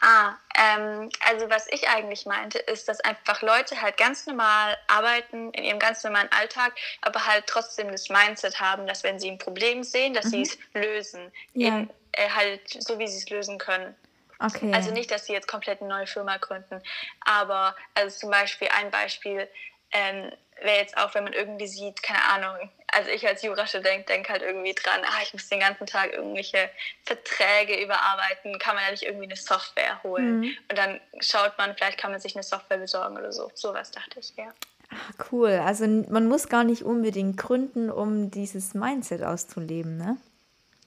Ah, 0.00 0.34
ähm, 0.54 1.10
also 1.26 1.50
was 1.50 1.66
ich 1.70 1.88
eigentlich 1.88 2.26
meinte, 2.26 2.58
ist, 2.58 2.88
dass 2.88 3.00
einfach 3.00 3.42
Leute 3.42 3.80
halt 3.80 3.96
ganz 3.96 4.26
normal 4.26 4.76
arbeiten 4.86 5.50
in 5.52 5.64
ihrem 5.64 5.78
ganz 5.78 6.04
normalen 6.04 6.30
Alltag, 6.32 6.72
aber 7.00 7.26
halt 7.26 7.46
trotzdem 7.46 7.90
das 7.90 8.08
Mindset 8.08 8.60
haben, 8.60 8.86
dass 8.86 9.02
wenn 9.02 9.18
sie 9.18 9.30
ein 9.30 9.38
Problem 9.38 9.82
sehen, 9.82 10.14
dass 10.14 10.26
mhm. 10.26 10.30
sie 10.30 10.42
es 10.42 10.58
lösen. 10.74 11.32
Ja. 11.54 11.68
In, 11.68 11.90
äh, 12.12 12.28
halt 12.30 12.60
so, 12.68 12.98
wie 12.98 13.08
sie 13.08 13.18
es 13.18 13.28
lösen 13.30 13.58
können. 13.58 13.94
Okay. 14.38 14.72
Also 14.72 14.92
nicht, 14.92 15.10
dass 15.10 15.26
sie 15.26 15.32
jetzt 15.32 15.48
komplett 15.48 15.80
eine 15.80 15.90
neue 15.90 16.06
Firma 16.06 16.36
gründen, 16.36 16.80
aber 17.24 17.74
also 17.94 18.18
zum 18.18 18.30
Beispiel 18.30 18.68
ein 18.76 18.90
Beispiel 18.90 19.48
ähm, 19.92 20.32
wäre 20.62 20.78
jetzt 20.78 20.96
auch, 20.96 21.14
wenn 21.14 21.24
man 21.24 21.32
irgendwie 21.32 21.66
sieht, 21.66 22.02
keine 22.02 22.22
Ahnung, 22.22 22.70
also 22.92 23.10
ich 23.10 23.26
als 23.26 23.42
Jurastudent 23.42 24.08
denke 24.08 24.32
halt 24.32 24.42
irgendwie 24.42 24.74
dran, 24.74 25.00
ah, 25.04 25.22
ich 25.22 25.32
muss 25.32 25.48
den 25.48 25.60
ganzen 25.60 25.86
Tag 25.86 26.12
irgendwelche 26.12 26.70
Verträge 27.04 27.82
überarbeiten, 27.82 28.58
kann 28.58 28.76
man 28.76 28.84
ja 28.84 28.90
nicht 28.92 29.02
irgendwie 29.02 29.24
eine 29.24 29.36
Software 29.36 30.02
holen. 30.02 30.40
Mhm. 30.40 30.56
Und 30.70 30.78
dann 30.78 31.00
schaut 31.20 31.58
man, 31.58 31.74
vielleicht 31.74 31.98
kann 31.98 32.12
man 32.12 32.20
sich 32.20 32.36
eine 32.36 32.42
Software 32.42 32.78
besorgen 32.78 33.16
oder 33.16 33.32
so. 33.32 33.50
Sowas 33.54 33.90
dachte 33.90 34.20
ich, 34.20 34.32
ja. 34.36 34.52
Ach, 34.90 35.26
cool. 35.32 35.60
Also 35.64 35.86
man 35.86 36.28
muss 36.28 36.48
gar 36.48 36.62
nicht 36.62 36.82
unbedingt 36.82 37.36
gründen, 37.36 37.90
um 37.90 38.30
dieses 38.30 38.74
Mindset 38.74 39.22
auszuleben, 39.22 39.96
ne? 39.96 40.16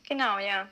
Genau, 0.07 0.39
ja. 0.39 0.67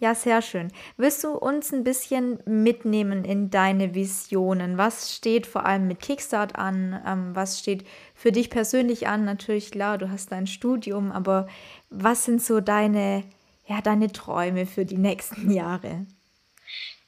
Ja, 0.00 0.14
sehr 0.14 0.42
schön. 0.42 0.72
Willst 0.96 1.22
du 1.22 1.32
uns 1.32 1.72
ein 1.72 1.84
bisschen 1.84 2.40
mitnehmen 2.46 3.24
in 3.24 3.50
deine 3.50 3.94
Visionen? 3.94 4.76
Was 4.76 5.14
steht 5.14 5.46
vor 5.46 5.64
allem 5.66 5.86
mit 5.86 6.00
Kickstart 6.00 6.56
an? 6.56 7.00
Ähm, 7.06 7.36
was 7.36 7.60
steht 7.60 7.86
für 8.14 8.32
dich 8.32 8.50
persönlich 8.50 9.06
an? 9.06 9.24
Natürlich, 9.24 9.70
klar, 9.70 9.98
du 9.98 10.10
hast 10.10 10.32
dein 10.32 10.48
Studium, 10.48 11.12
aber 11.12 11.48
was 11.90 12.24
sind 12.24 12.42
so 12.42 12.60
deine, 12.60 13.22
ja, 13.66 13.80
deine 13.80 14.10
Träume 14.10 14.66
für 14.66 14.84
die 14.84 14.98
nächsten 14.98 15.50
Jahre? 15.52 16.06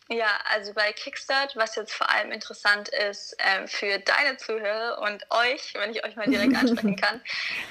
Ja, 0.09 0.39
also 0.55 0.73
bei 0.73 0.93
Kickstart, 0.93 1.57
was 1.57 1.75
jetzt 1.75 1.93
vor 1.93 2.09
allem 2.09 2.31
interessant 2.31 2.89
ist 2.89 3.37
ähm, 3.41 3.67
für 3.67 3.99
deine 3.99 4.37
Zuhörer 4.37 5.03
und 5.03 5.27
euch, 5.31 5.75
wenn 5.75 5.91
ich 5.91 6.05
euch 6.05 6.15
mal 6.15 6.29
direkt 6.29 6.55
ansprechen 6.57 6.95
kann, 6.95 7.21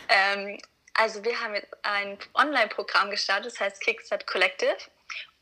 ähm, 0.09 0.57
also 0.93 1.23
wir 1.23 1.39
haben 1.41 1.55
jetzt 1.55 1.73
ein 1.83 2.17
Online-Programm 2.33 3.09
gestartet, 3.11 3.53
das 3.53 3.59
heißt 3.59 3.81
Kickstart 3.81 4.27
Collective. 4.27 4.75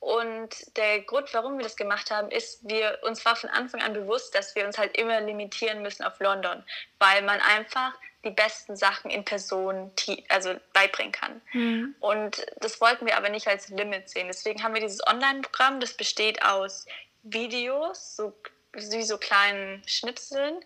Und 0.03 0.49
der 0.75 0.99
Grund, 0.99 1.33
warum 1.33 1.57
wir 1.57 1.63
das 1.63 1.77
gemacht 1.77 2.11
haben, 2.11 2.29
ist, 2.29 2.67
wir 2.67 2.99
uns 3.03 3.23
war 3.23 3.37
von 3.37 3.49
Anfang 3.49 3.81
an 3.81 3.93
bewusst, 3.93 4.35
dass 4.35 4.53
wir 4.53 4.65
uns 4.65 4.77
halt 4.77 4.97
immer 4.97 5.21
limitieren 5.21 5.81
müssen 5.81 6.03
auf 6.03 6.19
London, 6.19 6.61
weil 6.99 7.21
man 7.21 7.39
einfach 7.39 7.93
die 8.25 8.31
besten 8.31 8.75
Sachen 8.75 9.09
in 9.09 9.23
Person 9.23 9.93
also 10.27 10.55
beibringen 10.73 11.13
kann. 11.13 11.41
Mhm. 11.53 11.95
Und 12.01 12.45
das 12.59 12.81
wollten 12.81 13.05
wir 13.05 13.15
aber 13.15 13.29
nicht 13.29 13.47
als 13.47 13.69
Limit 13.69 14.09
sehen. 14.09 14.27
Deswegen 14.27 14.61
haben 14.61 14.73
wir 14.73 14.81
dieses 14.81 15.07
Online-Programm, 15.07 15.79
das 15.79 15.93
besteht 15.93 16.43
aus 16.43 16.85
Videos, 17.21 18.17
so, 18.17 18.33
wie 18.73 19.03
so 19.03 19.17
kleinen 19.17 19.87
Schnipseln, 19.87 20.65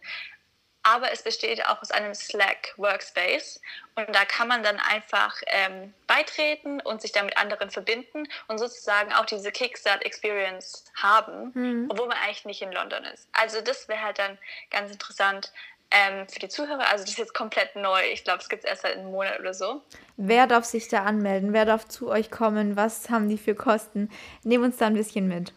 aber 0.88 1.12
es 1.12 1.22
besteht 1.22 1.66
auch 1.66 1.82
aus 1.82 1.92
einem 1.92 2.14
Slack 2.14 2.74
Workspace 2.78 3.60
und 3.96 4.08
da 4.16 4.24
kann 4.24 4.48
man 4.48 4.64
dann 4.64 4.80
einfach 4.80 5.36
ähm, 5.48 5.94
beitreten 6.08 6.80
und 6.80 7.02
sich 7.02 7.12
dann 7.12 7.26
mit 7.26 7.38
anderen 7.38 7.70
verbinden 7.70 8.28
und 8.48 8.58
sozusagen 8.58 9.12
auch 9.12 9.26
diese 9.26 9.52
Kickstart 9.52 10.06
Experience 10.06 10.86
haben, 10.96 11.52
mhm. 11.54 11.88
obwohl 11.90 12.08
man 12.08 12.18
eigentlich 12.18 12.46
nicht 12.46 12.62
in 12.62 12.72
London 12.72 13.04
ist. 13.04 13.28
Also 13.34 13.60
das 13.60 13.90
wäre 13.90 14.02
halt 14.02 14.18
dann 14.18 14.38
ganz 14.72 14.90
interessant 14.90 15.52
ähm, 15.92 16.26
für 16.30 16.40
die 16.40 16.48
Zuhörer. 16.48 16.90
Also 16.90 17.04
das 17.04 17.12
ist 17.12 17.18
jetzt 17.18 17.34
komplett 17.34 17.76
neu. 17.76 18.02
Ich 18.14 18.24
glaube, 18.24 18.40
es 18.40 18.48
gibt 18.48 18.64
es 18.64 18.70
erst 18.70 18.84
seit 18.84 18.96
einem 18.96 19.12
Monat 19.12 19.42
oder 19.42 19.54
so. 19.54 19.82
Wer 20.16 20.48
darf 20.48 20.64
sich 20.64 20.88
da 20.88 21.04
anmelden? 21.04 21.52
Wer 21.52 21.66
darf 21.66 21.86
zu 21.88 22.10
euch 22.10 22.32
kommen? 22.32 22.78
Was 22.78 23.10
haben 23.10 23.28
die 23.28 23.38
für 23.38 23.56
Kosten? 23.56 24.10
Nehmen 24.44 24.64
uns 24.64 24.78
da 24.78 24.88
ein 24.88 24.94
bisschen 24.94 25.28
mit. 25.28 25.52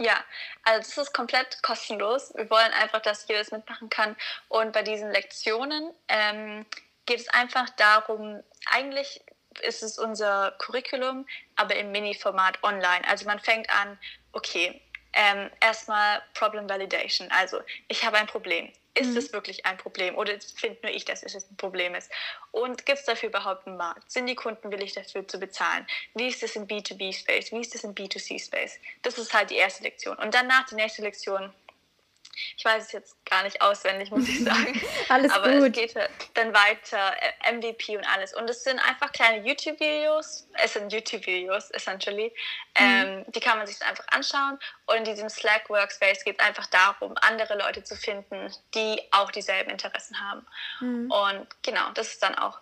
Ja, 0.00 0.24
also 0.62 0.78
das 0.78 1.08
ist 1.08 1.12
komplett 1.12 1.62
kostenlos. 1.62 2.32
Wir 2.34 2.48
wollen 2.48 2.72
einfach, 2.72 3.02
dass 3.02 3.28
jeder 3.28 3.40
das 3.40 3.52
mitmachen 3.52 3.90
kann. 3.90 4.16
Und 4.48 4.72
bei 4.72 4.82
diesen 4.82 5.10
Lektionen 5.10 5.92
ähm, 6.08 6.64
geht 7.04 7.20
es 7.20 7.28
einfach 7.28 7.68
darum, 7.70 8.42
eigentlich 8.70 9.22
ist 9.60 9.82
es 9.82 9.98
unser 9.98 10.52
Curriculum, 10.52 11.26
aber 11.56 11.76
im 11.76 11.92
Mini-Format 11.92 12.62
online. 12.62 13.06
Also 13.06 13.26
man 13.26 13.40
fängt 13.40 13.68
an, 13.68 13.98
okay, 14.32 14.80
ähm, 15.12 15.50
erstmal 15.60 16.22
Problem 16.32 16.66
Validation. 16.66 17.30
Also 17.30 17.60
ich 17.88 18.02
habe 18.02 18.16
ein 18.16 18.26
Problem. 18.26 18.72
Ist 18.94 19.10
mhm. 19.10 19.16
es 19.18 19.32
wirklich 19.32 19.66
ein 19.66 19.76
Problem 19.76 20.16
oder 20.16 20.34
finde 20.56 20.78
nur 20.82 20.92
ich, 20.92 21.04
dass 21.04 21.22
es 21.22 21.34
ein 21.34 21.56
Problem 21.56 21.94
ist? 21.94 22.10
Und 22.50 22.84
gibt 22.86 22.98
es 22.98 23.04
dafür 23.04 23.28
überhaupt 23.28 23.66
einen 23.66 23.76
Markt? 23.76 24.10
Sind 24.10 24.26
die 24.26 24.34
Kunden 24.34 24.70
willig 24.72 24.92
dafür 24.94 25.26
zu 25.26 25.38
bezahlen? 25.38 25.86
Wie 26.14 26.26
ist 26.26 26.42
das 26.42 26.56
im 26.56 26.66
B2B-Space? 26.66 27.52
Wie 27.52 27.60
ist 27.60 27.74
das 27.74 27.84
im 27.84 27.94
B2C-Space? 27.94 28.80
Das 29.02 29.16
ist 29.16 29.32
halt 29.32 29.50
die 29.50 29.56
erste 29.56 29.84
Lektion. 29.84 30.16
Und 30.16 30.34
danach 30.34 30.66
die 30.66 30.74
nächste 30.74 31.02
Lektion 31.02 31.52
ich 32.56 32.64
weiß 32.64 32.86
es 32.86 32.92
jetzt 32.92 33.24
gar 33.26 33.42
nicht 33.42 33.60
auswendig, 33.62 34.10
muss 34.10 34.28
ich 34.28 34.44
sagen. 34.44 34.80
alles 35.08 35.32
Aber 35.32 35.50
gut. 35.52 35.68
es 35.68 35.72
geht 35.72 35.94
dann 36.34 36.54
weiter, 36.54 37.14
äh, 37.20 37.52
MVP 37.52 37.96
und 37.96 38.04
alles. 38.04 38.34
Und 38.34 38.48
es 38.48 38.64
sind 38.64 38.78
einfach 38.80 39.12
kleine 39.12 39.46
YouTube-Videos. 39.46 40.48
Es 40.62 40.74
sind 40.74 40.92
YouTube-Videos, 40.92 41.70
essentially. 41.70 42.32
Mhm. 42.78 42.84
Ähm, 42.84 43.24
die 43.28 43.40
kann 43.40 43.58
man 43.58 43.66
sich 43.66 43.80
einfach 43.82 44.06
anschauen. 44.08 44.58
Und 44.86 44.96
in 44.96 45.04
diesem 45.04 45.28
Slack-Workspace 45.28 46.24
geht 46.24 46.40
es 46.40 46.46
einfach 46.46 46.66
darum, 46.66 47.14
andere 47.20 47.56
Leute 47.58 47.82
zu 47.84 47.96
finden, 47.96 48.52
die 48.74 49.00
auch 49.10 49.30
dieselben 49.30 49.70
Interessen 49.70 50.20
haben. 50.20 50.46
Mhm. 50.80 51.10
Und 51.10 51.46
genau, 51.62 51.90
das 51.94 52.08
ist 52.08 52.22
dann 52.22 52.34
auch 52.34 52.58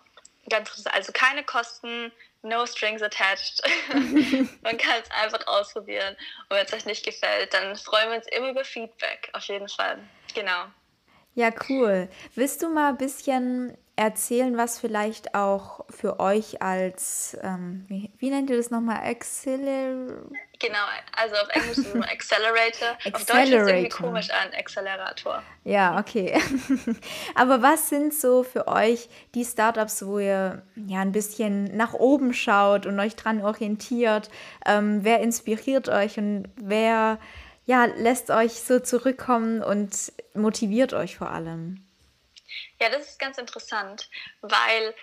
ganz 0.49 0.69
interessant. 0.69 0.95
Also 0.95 1.11
keine 1.11 1.43
Kosten, 1.43 2.11
no 2.41 2.65
strings 2.65 3.01
attached. 3.01 3.61
Man 4.61 4.77
kann 4.77 5.01
es 5.01 5.11
einfach 5.11 5.45
ausprobieren. 5.47 6.15
Und 6.49 6.57
wenn 6.57 6.65
es 6.65 6.73
euch 6.73 6.85
nicht 6.85 7.05
gefällt, 7.05 7.53
dann 7.53 7.75
freuen 7.75 8.09
wir 8.09 8.17
uns 8.17 8.27
immer 8.27 8.49
über 8.49 8.63
Feedback, 8.63 9.29
auf 9.33 9.43
jeden 9.45 9.69
Fall. 9.69 9.99
Genau. 10.33 10.65
Ja, 11.39 11.51
cool. 11.69 12.09
Willst 12.35 12.61
du 12.61 12.67
mal 12.67 12.89
ein 12.89 12.97
bisschen 12.97 13.77
erzählen, 13.95 14.57
was 14.57 14.77
vielleicht 14.77 15.35
auch 15.35 15.85
für 15.89 16.19
euch 16.19 16.61
als, 16.61 17.37
ähm, 17.41 17.85
wie, 17.87 18.11
wie, 18.17 18.29
nennt 18.29 18.49
ihr 18.49 18.57
das 18.57 18.71
nochmal, 18.71 18.97
Acceler 19.09 20.25
Genau, 20.59 20.79
also 21.15 21.35
auf 21.35 21.47
Englisch 21.51 21.77
ist 21.77 21.95
es 21.95 22.01
Accelerator. 22.01 22.97
auf 23.13 23.25
Deutsch 23.25 23.51
ist 23.51 23.53
es 23.53 23.67
irgendwie 23.69 23.87
komisch 23.87 24.29
an, 24.31 24.53
Accelerator. 24.53 25.41
Ja, 25.63 25.97
okay. 25.97 26.37
Aber 27.35 27.61
was 27.61 27.87
sind 27.87 28.13
so 28.13 28.43
für 28.43 28.67
euch 28.67 29.07
die 29.33 29.45
Startups, 29.45 30.05
wo 30.05 30.19
ihr 30.19 30.61
ja 30.75 30.99
ein 30.99 31.13
bisschen 31.13 31.77
nach 31.77 31.93
oben 31.93 32.33
schaut 32.33 32.85
und 32.85 32.99
euch 32.99 33.15
dran 33.15 33.41
orientiert? 33.41 34.29
Ähm, 34.65 35.05
wer 35.05 35.21
inspiriert 35.21 35.87
euch 35.87 36.17
und 36.17 36.49
wer 36.57 37.17
ja, 37.69 37.85
lässt 37.85 38.31
euch 38.31 38.53
so 38.53 38.79
zurückkommen 38.79 39.61
und 39.61 40.11
motiviert 40.33 40.91
euch 40.93 41.17
vor 41.17 41.29
allem? 41.29 41.85
Ja, 42.81 42.89
das 42.89 43.09
ist 43.09 43.19
ganz 43.19 43.37
interessant, 43.37 44.09
weil 44.41 44.95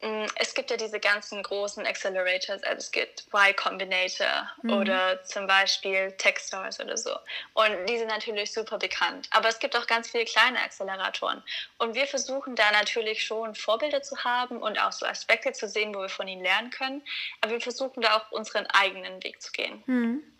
mh, 0.00 0.08
mm, 0.08 0.26
es 0.36 0.54
gibt 0.54 0.70
ja 0.70 0.76
diese 0.76 1.00
ganzen 1.00 1.42
großen 1.42 1.84
Accelerators, 1.84 2.62
also 2.62 2.78
es 2.78 2.92
gibt 2.92 3.26
Y 3.34 3.56
Combinator 3.56 4.48
mhm. 4.62 4.74
oder 4.74 5.24
zum 5.24 5.48
Beispiel 5.48 6.12
Techstars 6.12 6.78
oder 6.78 6.96
so. 6.96 7.10
Und 7.54 7.84
die 7.88 7.98
sind 7.98 8.06
natürlich 8.06 8.52
super 8.52 8.78
bekannt. 8.78 9.28
Aber 9.32 9.48
es 9.48 9.58
gibt 9.58 9.74
auch 9.74 9.88
ganz 9.88 10.08
viele 10.08 10.24
kleine 10.24 10.60
Acceleratoren. 10.60 11.42
Und 11.78 11.96
wir 11.96 12.06
versuchen 12.06 12.54
da 12.54 12.70
natürlich 12.70 13.24
schon 13.24 13.56
Vorbilder 13.56 14.02
zu 14.02 14.22
haben 14.22 14.58
und 14.58 14.78
auch 14.78 14.92
so 14.92 15.04
Aspekte 15.04 15.50
zu 15.50 15.68
sehen, 15.68 15.92
wo 15.92 16.02
wir 16.02 16.08
von 16.08 16.28
ihnen 16.28 16.44
lernen 16.44 16.70
können. 16.70 17.02
Aber 17.40 17.50
wir 17.50 17.60
versuchen 17.60 18.02
da 18.02 18.18
auch 18.18 18.30
unseren 18.30 18.66
eigenen 18.66 19.20
Weg 19.24 19.42
zu 19.42 19.50
gehen. 19.50 19.82
Mhm. 19.86 20.33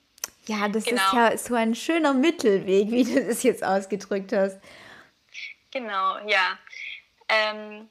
Ja, 0.46 0.68
das 0.68 0.84
genau. 0.84 1.02
ist 1.02 1.12
ja 1.12 1.36
so 1.38 1.54
ein 1.54 1.74
schöner 1.74 2.14
Mittelweg, 2.14 2.90
wie 2.90 3.04
du 3.04 3.26
das 3.26 3.42
jetzt 3.42 3.64
ausgedrückt 3.64 4.32
hast. 4.32 4.58
Genau, 5.70 6.18
ja. 6.26 6.58
Ähm, 7.28 7.88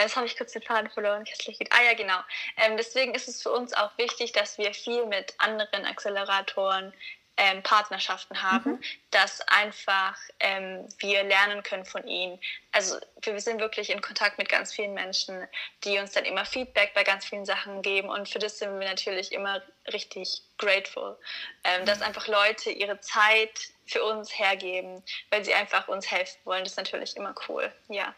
Jetzt 0.00 0.14
habe 0.14 0.26
ich 0.26 0.36
kurz 0.36 0.52
den 0.52 0.62
Faden 0.62 0.88
verloren. 0.90 1.24
Ah 1.70 1.82
ja, 1.82 1.94
genau. 1.94 2.18
Ähm, 2.56 2.76
deswegen 2.76 3.14
ist 3.14 3.26
es 3.26 3.42
für 3.42 3.50
uns 3.50 3.72
auch 3.72 3.90
wichtig, 3.98 4.30
dass 4.32 4.56
wir 4.56 4.72
viel 4.72 5.04
mit 5.06 5.34
anderen 5.38 5.84
Acceleratoren 5.84 6.92
ähm, 7.38 7.62
Partnerschaften 7.62 8.42
haben, 8.42 8.72
mhm. 8.72 8.80
dass 9.12 9.40
einfach 9.42 10.18
ähm, 10.40 10.86
wir 10.98 11.22
lernen 11.22 11.62
können 11.62 11.84
von 11.84 12.06
ihnen. 12.06 12.38
Also 12.72 12.98
wir 13.22 13.40
sind 13.40 13.60
wirklich 13.60 13.90
in 13.90 14.02
Kontakt 14.02 14.38
mit 14.38 14.48
ganz 14.48 14.72
vielen 14.72 14.92
Menschen, 14.92 15.46
die 15.84 15.98
uns 15.98 16.12
dann 16.12 16.24
immer 16.24 16.44
Feedback 16.44 16.92
bei 16.94 17.04
ganz 17.04 17.24
vielen 17.24 17.46
Sachen 17.46 17.80
geben 17.80 18.08
und 18.08 18.28
für 18.28 18.40
das 18.40 18.58
sind 18.58 18.78
wir 18.80 18.88
natürlich 18.88 19.32
immer 19.32 19.62
richtig 19.92 20.42
grateful, 20.58 21.16
ähm, 21.62 21.86
dass 21.86 22.02
einfach 22.02 22.26
Leute 22.26 22.70
ihre 22.70 22.98
Zeit 23.00 23.56
für 23.86 24.02
uns 24.02 24.36
hergeben, 24.36 25.02
weil 25.30 25.44
sie 25.44 25.54
einfach 25.54 25.86
uns 25.86 26.10
helfen 26.10 26.38
wollen. 26.44 26.64
Das 26.64 26.72
ist 26.72 26.78
natürlich 26.78 27.16
immer 27.16 27.34
cool, 27.48 27.72
ja. 27.88 28.14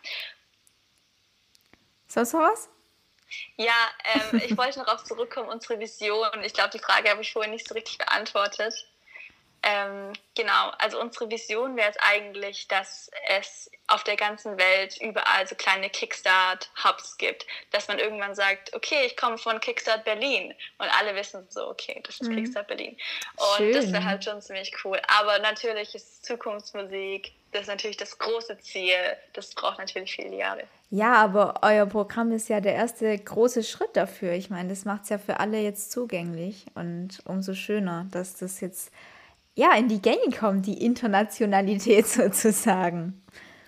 Noch 2.15 2.33
was? 2.33 2.69
Ja, 3.57 3.91
ähm, 4.15 4.41
ich 4.45 4.57
wollte 4.57 4.79
noch 4.79 4.89
auf 4.89 5.05
zurückkommen, 5.05 5.51
unsere 5.51 5.79
Vision. 5.79 6.43
Ich 6.43 6.55
glaube, 6.55 6.71
die 6.71 6.79
Frage 6.79 7.11
habe 7.11 7.21
ich 7.21 7.33
vorhin 7.33 7.53
nicht 7.53 7.69
so 7.69 7.75
richtig 7.75 7.99
beantwortet. 7.99 8.75
Ähm, 9.63 10.15
genau, 10.35 10.71
also 10.79 10.99
unsere 11.01 11.31
Vision 11.31 11.77
wäre 11.77 11.91
es 11.91 11.97
eigentlich, 11.99 12.67
dass 12.69 13.11
es 13.29 13.71
auf 13.89 14.05
der 14.05 14.17
ganzen 14.17 14.57
Welt 14.59 14.97
überall 15.03 15.47
so 15.47 15.55
kleine 15.55 15.91
Kickstart-Hubs 15.91 17.19
gibt, 17.19 17.47
dass 17.71 17.87
man 17.89 17.99
irgendwann 17.99 18.35
sagt, 18.35 18.75
okay, 18.75 19.05
ich 19.05 19.19
komme 19.19 19.37
von 19.37 19.61
Kickstart 19.61 20.05
Berlin 20.05 20.55
und 20.79 20.89
alle 20.99 21.15
wissen 21.15 21.47
so, 21.51 21.69
okay, 21.69 22.01
das 22.05 22.21
ist 22.21 22.29
mhm. 22.29 22.37
Kickstart 22.37 22.69
Berlin. 22.69 22.97
Und 23.37 23.57
Schön. 23.59 23.73
das 23.75 23.93
wäre 23.93 24.05
halt 24.05 24.25
schon 24.25 24.41
ziemlich 24.41 24.73
cool. 24.85 25.01
Aber 25.19 25.39
natürlich 25.41 25.95
ist 25.95 26.25
Zukunftsmusik, 26.25 27.33
das 27.53 27.63
ist 27.63 27.69
natürlich 27.69 27.97
das 27.99 28.19
große 28.19 28.59
Ziel, 28.61 28.95
das 29.35 29.55
braucht 29.55 29.79
natürlich 29.79 30.15
viele 30.15 30.37
Jahre. 30.37 30.63
Ja, 30.89 31.15
aber 31.15 31.61
euer 31.63 31.87
Programm 31.87 32.33
ist 32.33 32.49
ja 32.49 32.61
der 32.61 32.75
erste 32.75 33.17
große 33.17 33.63
Schritt 33.63 33.95
dafür. 33.95 34.33
Ich 34.33 34.49
meine, 34.49 34.71
das 34.71 34.85
macht 34.85 35.03
es 35.03 35.11
ja 35.11 35.19
für 35.19 35.39
alle 35.39 35.59
jetzt 35.59 35.93
zugänglich 35.93 36.65
und 36.75 37.19
umso 37.27 37.55
schöner, 37.55 38.07
dass 38.11 38.37
das 38.37 38.61
jetzt 38.61 38.91
ja, 39.61 39.75
in 39.75 39.89
die 39.89 40.01
Gänge 40.01 40.35
kommt, 40.39 40.65
die 40.65 40.83
Internationalität 40.83 42.07
sozusagen. 42.09 43.23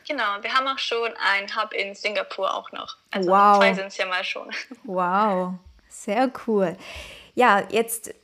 Genau, 0.08 0.24
wir 0.40 0.52
haben 0.54 0.66
auch 0.66 0.78
schon 0.78 1.10
einen 1.32 1.54
Hub 1.54 1.74
in 1.74 1.94
Singapur 1.94 2.54
auch 2.54 2.72
noch. 2.72 2.96
Also 3.10 3.30
wow. 3.30 3.58
zwei 3.58 3.74
sind 3.74 3.86
es 3.88 3.98
ja 3.98 4.06
mal 4.06 4.24
schon. 4.24 4.48
Wow, 4.84 5.54
sehr 5.90 6.32
cool. 6.46 6.76
Ja, 7.34 7.62
jetzt 7.68 8.14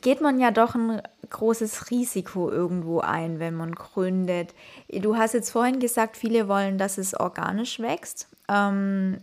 geht 0.00 0.20
man 0.20 0.38
ja 0.38 0.52
doch 0.52 0.76
ein 0.76 1.02
großes 1.28 1.90
Risiko 1.90 2.50
irgendwo 2.50 3.00
ein, 3.00 3.40
wenn 3.40 3.54
man 3.54 3.74
gründet. 3.74 4.54
Du 4.88 5.16
hast 5.16 5.34
jetzt 5.34 5.50
vorhin 5.50 5.80
gesagt, 5.80 6.16
viele 6.16 6.46
wollen, 6.46 6.78
dass 6.78 6.98
es 6.98 7.14
organisch 7.14 7.80
wächst. 7.80 8.28
Ähm, 8.48 9.18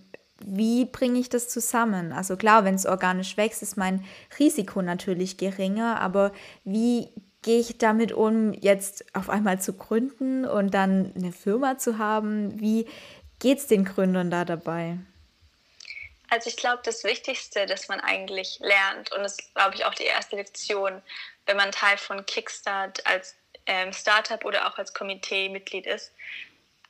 wie 0.45 0.83
bringe 0.83 1.19
ich 1.19 1.29
das 1.29 1.47
zusammen? 1.47 2.11
Also 2.11 2.35
klar, 2.35 2.65
wenn 2.65 2.75
es 2.75 2.85
organisch 2.85 3.37
wächst, 3.37 3.61
ist 3.63 3.77
mein 3.77 4.03
Risiko 4.37 4.81
natürlich 4.81 5.37
geringer, 5.37 5.99
aber 6.01 6.33
wie 6.65 7.09
gehe 7.41 7.59
ich 7.59 7.77
damit 7.77 8.11
um, 8.11 8.53
jetzt 8.53 9.05
auf 9.15 9.29
einmal 9.29 9.61
zu 9.61 9.73
gründen 9.73 10.45
und 10.45 10.73
dann 10.73 11.13
eine 11.15 11.31
Firma 11.31 11.77
zu 11.77 11.97
haben? 11.97 12.59
Wie 12.59 12.87
geht 13.39 13.59
es 13.59 13.67
den 13.67 13.85
Gründern 13.85 14.29
da 14.29 14.45
dabei? 14.45 14.97
Also 16.29 16.49
ich 16.49 16.57
glaube, 16.57 16.81
das 16.83 17.03
Wichtigste, 17.03 17.65
das 17.65 17.87
man 17.87 17.99
eigentlich 17.99 18.59
lernt, 18.59 19.11
und 19.11 19.23
das 19.23 19.39
ist, 19.39 19.55
glaube 19.55 19.75
ich, 19.75 19.85
auch 19.85 19.95
die 19.95 20.03
erste 20.03 20.35
Lektion, 20.35 21.01
wenn 21.45 21.57
man 21.57 21.71
Teil 21.71 21.97
von 21.97 22.25
Kickstart 22.25 23.05
als 23.07 23.35
ähm, 23.65 23.91
Startup 23.93 24.43
oder 24.45 24.67
auch 24.67 24.77
als 24.77 24.93
Komitee-Mitglied 24.93 25.87
ist, 25.87 26.11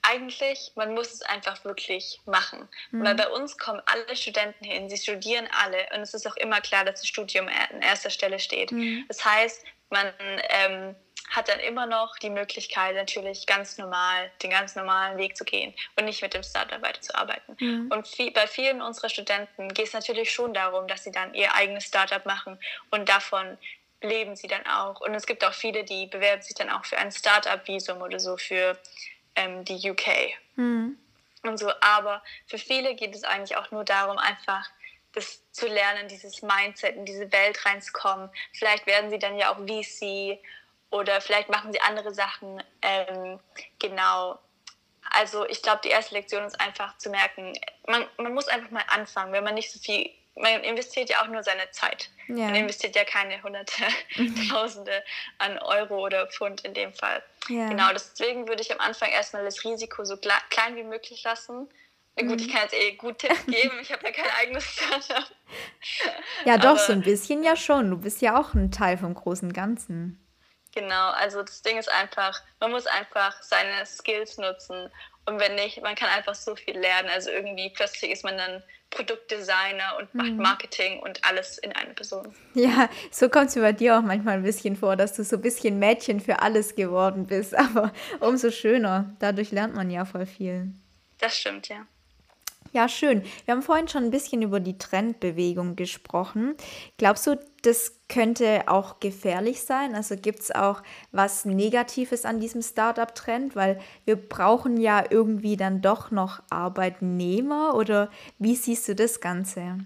eigentlich, 0.02 0.72
man 0.76 0.94
muss 0.94 1.14
es 1.14 1.22
einfach 1.22 1.64
wirklich 1.66 2.20
machen. 2.26 2.68
Mhm. 2.92 3.04
Weil 3.04 3.16
bei 3.16 3.30
uns 3.30 3.58
kommen 3.58 3.82
alle 3.86 4.16
Studenten 4.16 4.66
hin, 4.66 4.90
sie 4.90 4.98
studieren 4.98 5.48
alle 5.52 5.88
und 5.94 6.02
es 6.02 6.14
ist 6.14 6.28
auch 6.28 6.38
immer 6.38 6.62
klar, 6.62 6.86
dass 6.86 7.02
das 7.02 7.08
Studium 7.08 7.48
an 7.48 7.82
erster 7.82 8.10
Stelle 8.10 8.40
steht. 8.40 8.72
Mhm. 8.72 9.06
Das 9.08 9.24
heißt, 9.24 9.64
man 9.90 10.12
ähm, 10.50 10.96
hat 11.30 11.48
dann 11.48 11.60
immer 11.60 11.86
noch 11.86 12.18
die 12.18 12.30
Möglichkeit, 12.30 12.96
natürlich 12.96 13.46
ganz 13.46 13.78
normal, 13.78 14.32
den 14.42 14.50
ganz 14.50 14.76
normalen 14.76 15.18
Weg 15.18 15.38
zu 15.38 15.46
gehen 15.46 15.74
und 15.96 16.06
nicht 16.06 16.22
mit 16.22 16.34
dem 16.34 16.44
Startup 16.44 16.82
weiterzuarbeiten. 16.82 17.56
Mhm. 17.60 17.92
Und 17.92 18.08
viel, 18.08 18.32
bei 18.32 18.48
vielen 18.48 18.82
unserer 18.82 19.10
Studenten 19.10 19.74
geht 19.74 19.88
es 19.88 19.94
natürlich 19.94 20.32
schon 20.32 20.54
darum, 20.54 20.88
dass 20.88 21.04
sie 21.04 21.12
dann 21.12 21.34
ihr 21.34 21.54
eigenes 21.54 21.86
Startup 21.86 22.26
machen 22.26 22.60
und 22.90 23.08
davon 23.10 23.58
leben 24.02 24.36
sie 24.36 24.48
dann 24.48 24.66
auch. 24.66 25.02
Und 25.02 25.14
es 25.14 25.26
gibt 25.26 25.44
auch 25.44 25.54
viele, 25.54 25.84
die 25.84 26.08
bewerben 26.08 26.42
sich 26.42 26.56
dann 26.56 26.70
auch 26.70 26.86
für 26.86 26.98
ein 26.98 27.12
Startup-Visum 27.12 28.02
oder 28.02 28.20
so 28.20 28.38
für 28.38 28.78
ähm, 29.36 29.66
die 29.66 29.90
UK. 29.90 30.34
Mhm. 30.56 30.98
Und 31.44 31.58
so. 31.58 31.72
Aber 31.82 32.24
für 32.48 32.58
viele 32.58 32.96
geht 32.96 33.16
es 33.16 33.24
eigentlich 33.24 33.58
auch 33.58 33.72
nur 33.72 33.84
darum, 33.84 34.18
einfach 34.18 34.70
das 35.14 35.52
zu 35.52 35.68
lernen, 35.68 36.08
dieses 36.08 36.42
Mindset 36.42 36.96
in 36.96 37.06
diese 37.06 37.32
Welt 37.32 37.66
reinzukommen. 37.66 38.30
Vielleicht 38.54 38.86
werden 38.86 39.10
sie 39.10 39.20
dann 39.20 39.38
ja 39.38 39.54
auch 39.54 39.58
VC 39.58 40.40
oder 40.92 41.22
vielleicht 41.22 41.50
machen 41.50 41.72
sie 41.72 41.82
andere 41.82 42.14
Sachen. 42.14 42.64
Ähm, 42.82 43.40
genau. 43.80 44.40
Also 45.12 45.48
ich 45.48 45.62
glaube, 45.62 45.82
die 45.84 45.90
erste 45.90 46.16
Lektion 46.16 46.44
ist 46.44 46.60
einfach 46.60 46.98
zu 46.98 47.10
merken, 47.10 47.54
man, 47.88 48.06
man 48.18 48.34
muss 48.34 48.48
einfach 48.48 48.70
mal 48.70 48.84
anfangen, 48.88 49.34
wenn 49.34 49.44
man 49.44 49.56
nicht 49.56 49.72
so 49.72 49.80
viel, 49.80 50.12
man 50.36 50.64
investiert 50.64 51.10
ja 51.10 51.22
auch 51.24 51.28
nur 51.28 51.44
seine 51.44 51.70
Zeit. 51.72 52.10
Ja. 52.28 52.46
Man 52.46 52.56
investiert 52.56 52.96
ja 52.96 53.04
keine 53.04 53.42
hunderte, 53.42 53.84
mhm. 54.16 54.50
tausende 54.50 55.04
an 55.40 55.58
Euro 55.58 56.06
oder 56.06 56.28
Pfund 56.28 56.62
in 56.62 56.76
dem 56.76 56.94
Fall. 56.94 57.24
Ja. 57.48 57.68
Genau, 57.68 57.92
deswegen 57.92 58.48
würde 58.48 58.62
ich 58.62 58.72
am 58.72 58.80
Anfang 58.80 59.10
erstmal 59.10 59.44
das 59.44 59.64
Risiko 59.64 60.06
so 60.06 60.18
klein 60.18 60.76
wie 60.76 60.84
möglich 60.84 61.24
lassen 61.24 61.68
Gut, 62.28 62.42
ich 62.42 62.50
kann 62.50 62.64
jetzt 62.64 62.74
eh 62.74 62.96
gut 62.96 63.20
Tipps 63.20 63.46
geben. 63.46 63.80
Ich 63.82 63.92
habe 63.92 64.06
ja 64.06 64.12
kein 64.12 64.32
eigenes 64.40 64.66
Startup. 64.66 65.26
Ja, 66.46 66.58
doch, 66.58 66.70
Aber, 66.70 66.80
so 66.80 66.94
ein 66.94 67.02
bisschen 67.02 67.44
ja 67.44 67.56
schon. 67.56 67.90
Du 67.90 67.98
bist 67.98 68.22
ja 68.22 68.40
auch 68.40 68.54
ein 68.54 68.72
Teil 68.72 68.98
vom 68.98 69.16
großen 69.16 69.52
Ganzen. 69.52 70.24
Genau, 70.76 71.10
also 71.10 71.42
das 71.42 71.64
Ding 71.64 71.78
ist 71.78 71.92
einfach, 71.92 72.42
man 72.60 72.72
muss 72.72 72.86
einfach 72.86 73.42
seine 73.42 73.86
Skills 73.86 74.38
nutzen. 74.38 74.92
Und 75.26 75.40
wenn 75.40 75.56
nicht, 75.56 75.82
man 75.82 75.96
kann 75.96 76.10
einfach 76.10 76.36
so 76.36 76.56
viel 76.56 76.78
lernen. 76.78 77.10
Also 77.10 77.30
irgendwie 77.32 77.72
plötzlich 77.76 78.12
ist 78.12 78.24
man 78.24 78.38
dann 78.38 78.64
Produktdesigner 78.90 79.98
und 80.00 80.14
macht 80.16 80.32
mhm. 80.32 80.38
Marketing 80.42 81.00
und 81.00 81.24
alles 81.24 81.58
in 81.58 81.72
einer 81.74 81.94
Person. 81.94 82.34
Ja, 82.54 82.90
so 83.12 83.30
kommt 83.30 83.50
es 83.50 83.56
mir 83.56 83.62
bei 83.62 83.74
dir 83.74 83.98
auch 83.98 84.02
manchmal 84.02 84.36
ein 84.36 84.44
bisschen 84.44 84.76
vor, 84.76 84.96
dass 84.96 85.14
du 85.14 85.24
so 85.24 85.36
ein 85.36 85.42
bisschen 85.42 85.80
Mädchen 85.80 86.20
für 86.20 86.40
alles 86.42 86.76
geworden 86.76 87.28
bist. 87.28 87.56
Aber 87.58 87.92
umso 88.20 88.52
schöner. 88.52 89.16
Dadurch 89.20 89.52
lernt 89.52 89.76
man 89.76 89.90
ja 89.90 90.06
voll 90.06 90.26
viel. 90.26 90.74
Das 91.20 91.38
stimmt, 91.38 91.68
ja. 91.68 91.86
Ja, 92.72 92.88
schön. 92.88 93.24
Wir 93.46 93.56
haben 93.56 93.64
vorhin 93.64 93.88
schon 93.88 94.04
ein 94.04 94.12
bisschen 94.12 94.44
über 94.44 94.60
die 94.60 94.78
Trendbewegung 94.78 95.76
gesprochen. 95.76 96.56
Glaubst 96.98 97.26
du, 97.26 97.36
das 97.64 97.94
könnte 98.10 98.64
auch 98.68 99.00
gefährlich 99.00 99.64
sein? 99.64 99.96
Also 99.96 100.16
gibt 100.16 100.42
es 100.42 100.52
auch 100.52 100.84
was 101.12 101.46
Negatives 101.46 102.26
an 102.26 102.40
diesem 102.40 102.62
Startup-Trend? 102.62 103.56
Weil 103.56 103.80
wir 104.06 104.18
brauchen 104.18 104.78
ja 104.78 105.04
irgendwie 105.10 105.58
dann 105.58 105.82
doch 105.82 106.12
noch 106.12 106.44
Arbeitnehmer 106.52 107.74
oder 107.74 108.12
wie 108.38 108.56
siehst 108.56 108.88
du 108.88 108.94
das 108.94 109.20
Ganze? 109.20 109.80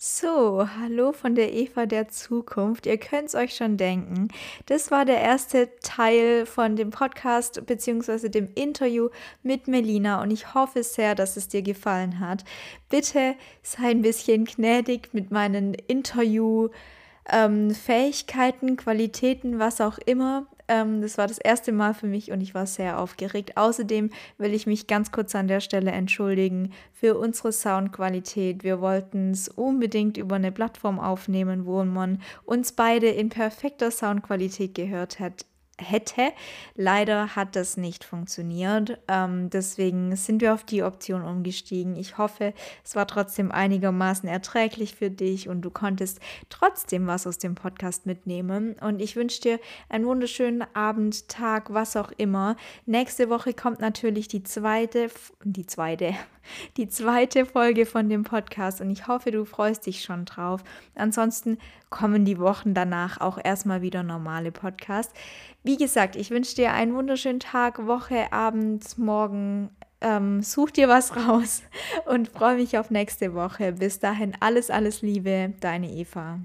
So, 0.00 0.68
hallo 0.78 1.10
von 1.10 1.34
der 1.34 1.52
Eva 1.52 1.84
der 1.84 2.06
Zukunft. 2.06 2.86
Ihr 2.86 2.98
könnt 2.98 3.30
es 3.30 3.34
euch 3.34 3.56
schon 3.56 3.76
denken. 3.76 4.28
Das 4.66 4.92
war 4.92 5.04
der 5.04 5.20
erste 5.20 5.70
Teil 5.82 6.46
von 6.46 6.76
dem 6.76 6.90
Podcast 6.90 7.66
bzw. 7.66 8.28
dem 8.28 8.48
Interview 8.54 9.08
mit 9.42 9.66
Melina 9.66 10.22
und 10.22 10.30
ich 10.30 10.54
hoffe 10.54 10.84
sehr, 10.84 11.16
dass 11.16 11.36
es 11.36 11.48
dir 11.48 11.62
gefallen 11.62 12.20
hat. 12.20 12.44
Bitte 12.88 13.34
sei 13.64 13.88
ein 13.90 14.02
bisschen 14.02 14.44
gnädig 14.44 15.08
mit 15.14 15.32
meinen 15.32 15.74
Interview- 15.74 16.68
ähm, 17.28 17.74
Fähigkeiten, 17.74 18.76
Qualitäten, 18.76 19.58
was 19.58 19.80
auch 19.80 19.98
immer. 19.98 20.46
Ähm, 20.68 21.00
das 21.00 21.18
war 21.18 21.26
das 21.26 21.38
erste 21.38 21.72
Mal 21.72 21.94
für 21.94 22.06
mich 22.06 22.30
und 22.30 22.40
ich 22.40 22.54
war 22.54 22.66
sehr 22.66 22.98
aufgeregt. 22.98 23.56
Außerdem 23.56 24.10
will 24.36 24.54
ich 24.54 24.66
mich 24.66 24.86
ganz 24.86 25.10
kurz 25.10 25.34
an 25.34 25.48
der 25.48 25.60
Stelle 25.60 25.90
entschuldigen 25.90 26.72
für 26.92 27.18
unsere 27.18 27.52
Soundqualität. 27.52 28.62
Wir 28.62 28.80
wollten 28.80 29.30
es 29.30 29.48
unbedingt 29.48 30.16
über 30.18 30.36
eine 30.36 30.52
Plattform 30.52 31.00
aufnehmen, 31.00 31.64
wo 31.64 31.82
man 31.84 32.20
uns 32.44 32.72
beide 32.72 33.08
in 33.08 33.30
perfekter 33.30 33.90
Soundqualität 33.90 34.74
gehört 34.74 35.18
hat 35.18 35.46
hätte. 35.78 36.32
Leider 36.74 37.36
hat 37.36 37.56
das 37.56 37.76
nicht 37.76 38.04
funktioniert. 38.04 38.98
Ähm, 39.08 39.50
deswegen 39.50 40.14
sind 40.16 40.40
wir 40.40 40.54
auf 40.54 40.64
die 40.64 40.82
Option 40.82 41.22
umgestiegen. 41.22 41.96
Ich 41.96 42.18
hoffe, 42.18 42.52
es 42.84 42.96
war 42.96 43.06
trotzdem 43.06 43.50
einigermaßen 43.50 44.28
erträglich 44.28 44.94
für 44.94 45.10
dich 45.10 45.48
und 45.48 45.62
du 45.62 45.70
konntest 45.70 46.20
trotzdem 46.48 47.06
was 47.06 47.26
aus 47.26 47.38
dem 47.38 47.54
Podcast 47.54 48.06
mitnehmen. 48.06 48.74
Und 48.80 49.00
ich 49.00 49.16
wünsche 49.16 49.40
dir 49.40 49.60
einen 49.88 50.06
wunderschönen 50.06 50.64
Abend, 50.74 51.28
Tag, 51.28 51.72
was 51.72 51.96
auch 51.96 52.12
immer. 52.16 52.56
Nächste 52.86 53.30
Woche 53.30 53.54
kommt 53.54 53.80
natürlich 53.80 54.28
die 54.28 54.42
zweite, 54.42 55.08
die 55.44 55.66
zweite, 55.66 56.14
die 56.76 56.88
zweite 56.88 57.44
Folge 57.44 57.86
von 57.86 58.08
dem 58.08 58.24
Podcast 58.24 58.80
und 58.80 58.90
ich 58.90 59.06
hoffe, 59.06 59.30
du 59.30 59.44
freust 59.44 59.86
dich 59.86 60.02
schon 60.02 60.24
drauf. 60.24 60.62
Ansonsten 60.94 61.58
kommen 61.90 62.24
die 62.24 62.38
Wochen 62.38 62.74
danach 62.74 63.20
auch 63.20 63.38
erstmal 63.42 63.82
wieder 63.82 64.02
normale 64.02 64.52
Podcasts. 64.52 65.14
Wie 65.62 65.76
gesagt, 65.76 66.16
ich 66.16 66.30
wünsche 66.30 66.56
dir 66.56 66.72
einen 66.72 66.94
wunderschönen 66.94 67.40
Tag, 67.40 67.86
Woche, 67.86 68.32
Abend, 68.32 68.98
Morgen. 68.98 69.70
Ähm, 70.00 70.42
such 70.42 70.70
dir 70.70 70.88
was 70.88 71.16
raus 71.16 71.62
und 72.06 72.28
freue 72.28 72.56
mich 72.56 72.78
auf 72.78 72.90
nächste 72.90 73.34
Woche. 73.34 73.72
Bis 73.72 73.98
dahin 73.98 74.36
alles, 74.38 74.70
alles 74.70 75.02
Liebe, 75.02 75.54
deine 75.60 75.90
Eva. 75.90 76.38